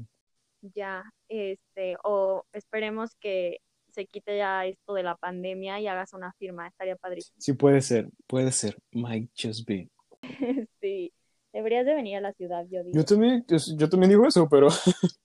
[0.73, 3.59] Ya, este, o esperemos que
[3.89, 7.35] se quite ya esto de la pandemia y hagas una firma, estaría padrísimo.
[7.37, 8.75] Sí, puede ser, puede ser.
[8.91, 9.87] Might just be.
[10.81, 11.13] Sí,
[11.53, 12.97] deberías de venir a la ciudad, yo digo.
[12.97, 14.69] Yo también, yo, yo también digo eso, pero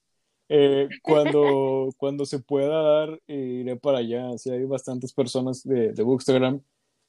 [0.49, 4.37] eh, cuando, cuando se pueda dar, eh, iré para allá.
[4.37, 6.61] Sí, hay bastantes personas de, de Bookstagram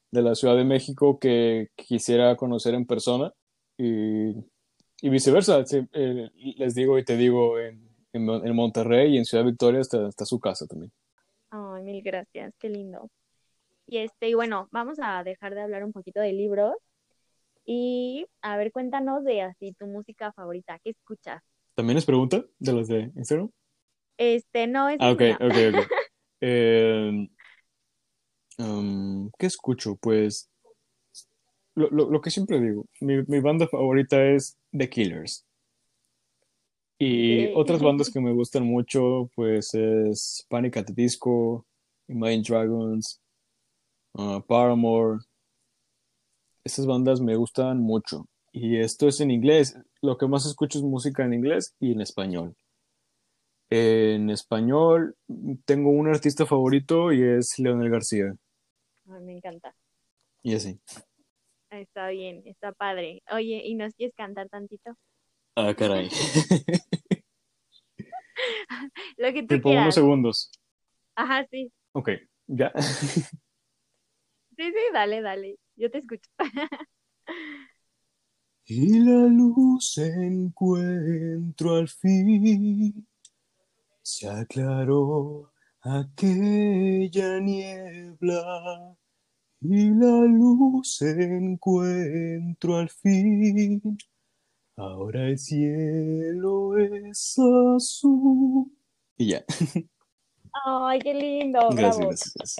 [0.09, 3.31] de la Ciudad de México que quisiera conocer en persona
[3.81, 4.35] y,
[5.01, 5.65] y viceversa.
[5.65, 9.45] Sí, eh, les digo y te digo, en, en, Mon- en Monterrey y en Ciudad
[9.45, 10.91] Victoria está, está su casa también.
[11.49, 13.09] Ay, mil gracias, qué lindo.
[13.87, 16.75] Y este, y bueno, vamos a dejar de hablar un poquito de libros
[17.65, 21.41] y a ver, cuéntanos de así tu música favorita, ¿qué escuchas?
[21.75, 23.49] ¿También es pregunta de las de Instagram?
[24.17, 25.91] Este, no, es Ah, ok, ok, ok.
[26.43, 27.29] Eh,
[28.57, 29.95] um, ¿qué escucho?
[29.95, 30.50] Pues
[31.75, 35.45] lo, lo, lo que siempre digo, mi, mi banda favorita es The Killers.
[37.03, 41.65] Y otras bandas que me gustan mucho, pues es Panic at the Disco,
[42.07, 43.19] Imagine Dragons,
[44.13, 45.17] uh, Paramore.
[46.63, 48.27] Estas bandas me gustan mucho.
[48.51, 49.75] Y esto es en inglés.
[50.03, 52.55] Lo que más escucho es música en inglés y en español.
[53.71, 55.15] En español
[55.65, 58.35] tengo un artista favorito y es Leonel García.
[59.09, 59.73] Ay, me encanta.
[60.43, 60.79] Y así.
[61.71, 63.23] Está bien, está padre.
[63.31, 64.97] Oye, ¿y nos quieres cantar tantito?
[65.55, 66.09] Ah, caray.
[69.17, 70.51] Lo que tú Tipo unos segundos.
[71.15, 71.71] Ajá, sí.
[71.93, 72.09] Ok,
[72.47, 72.73] ya.
[74.57, 75.55] Sí, sí, dale, dale.
[75.75, 76.29] Yo te escucho.
[78.65, 83.07] Y la luz encuentro al fin.
[84.01, 85.51] Se aclaró
[85.81, 88.95] aquella niebla.
[89.61, 93.81] Y la luz encuentro al fin.
[94.77, 98.71] Ahora el cielo es azul.
[99.17, 99.43] Y ya.
[100.65, 102.07] Ay, qué lindo, Gracias, bravo.
[102.09, 102.55] gracias.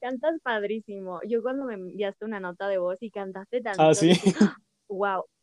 [0.00, 1.20] Cantas padrísimo.
[1.26, 4.12] Yo cuando me enviaste una nota de voz y cantaste tanto, Ah, sí.
[4.88, 5.24] wow.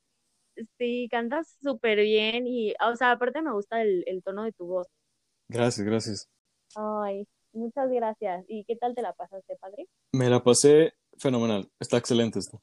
[0.80, 4.66] Sí, cantas súper bien y, o sea, aparte me gusta el, el tono de tu
[4.66, 4.88] voz.
[5.50, 6.30] Gracias, gracias.
[6.76, 7.28] Ay,
[7.58, 8.46] muchas gracias.
[8.48, 9.88] ¿Y qué tal te la pasaste, padre?
[10.14, 11.70] Me la pasé fenomenal.
[11.80, 12.62] Está excelente esto.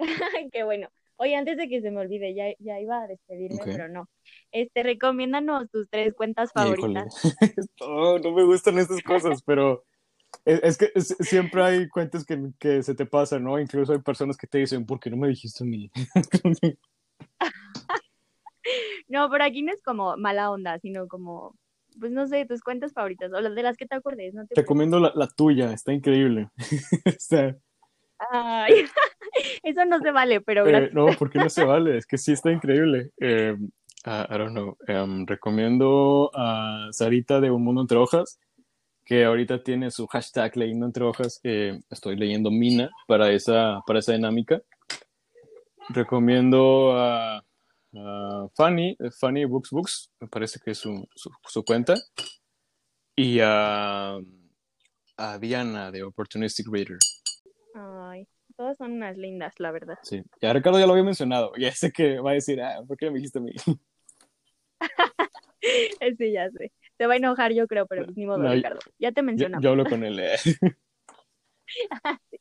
[0.52, 0.88] Qué bueno.
[1.16, 4.08] Oye, antes de que se me olvide, ya, ya iba a despedirme, pero no.
[4.50, 7.14] Este, recomiéndanos tus tres cuentas favoritas.
[7.80, 9.84] No, no me gustan estas cosas, pero
[10.44, 13.60] es, es que es- siempre hay cuentas que, que se te pasan, ¿no?
[13.60, 15.90] Incluso hay personas que te dicen, ¿por qué no me dijiste mí?
[19.08, 21.54] No, pero aquí no es como mala onda, sino como,
[21.98, 24.54] pues no sé, tus cuentas favoritas o las de las que te acuerdes, no te.
[24.54, 26.48] Recomiendo la, la tuya, está increíble.
[27.04, 27.56] Está-
[28.30, 28.84] Ay,
[29.64, 32.50] eso no se vale, pero eh, no, porque no se vale, es que sí está
[32.52, 33.10] increíble.
[33.20, 33.56] Eh,
[34.04, 34.76] ah, I don't know.
[34.86, 38.38] Em, recomiendo a Sarita de Un Mundo Entre Hojas,
[39.04, 41.40] que ahorita tiene su hashtag leyendo entre hojas.
[41.42, 44.62] Eh, estoy leyendo Mina para esa, para esa dinámica.
[45.90, 47.44] Recomiendo a,
[47.96, 51.94] a Fanny, eh, Fanny Books Books, me parece que es su, su, su cuenta.
[53.16, 54.16] Y a,
[55.16, 56.98] a Diana de Opportunistic Reader.
[57.74, 58.26] Ay,
[58.56, 59.98] todas son unas lindas, la verdad.
[60.02, 61.52] Sí, ya Ricardo ya lo había mencionado.
[61.58, 63.52] Ya sé que va a decir, ah, ¿por qué me dijiste a mí?
[66.18, 66.72] Sí, ya sé.
[66.98, 68.80] Te va a enojar, yo creo, pero pues ni modo, No, Ricardo.
[68.98, 69.62] Ya te mencionamos.
[69.64, 70.20] yo hablo con él.
[70.20, 70.36] eh.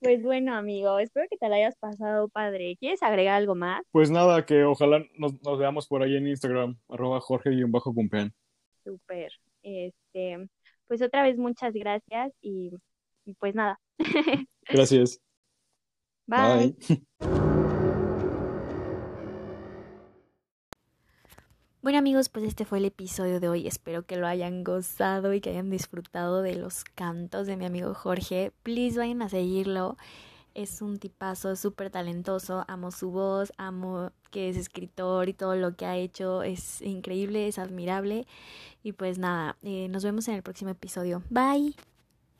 [0.00, 2.76] Pues bueno, amigo, espero que te la hayas pasado padre.
[2.78, 3.82] ¿Quieres agregar algo más?
[3.90, 8.32] Pues nada, que ojalá nos, nos veamos por ahí en Instagram, arroba Jorge-Cumpean.
[8.84, 9.32] Súper.
[9.62, 10.48] Este,
[10.86, 12.70] pues otra vez muchas gracias y,
[13.24, 13.78] y pues nada.
[14.68, 15.20] Gracias.
[16.26, 16.76] Bye.
[16.88, 17.38] Bye.
[21.80, 23.68] Bueno amigos, pues este fue el episodio de hoy.
[23.68, 27.94] Espero que lo hayan gozado y que hayan disfrutado de los cantos de mi amigo
[27.94, 28.52] Jorge.
[28.64, 29.96] Please vayan a seguirlo.
[30.54, 32.64] Es un tipazo súper talentoso.
[32.66, 36.42] Amo su voz, amo que es escritor y todo lo que ha hecho.
[36.42, 38.26] Es increíble, es admirable.
[38.82, 41.22] Y pues nada, eh, nos vemos en el próximo episodio.
[41.30, 41.76] Bye.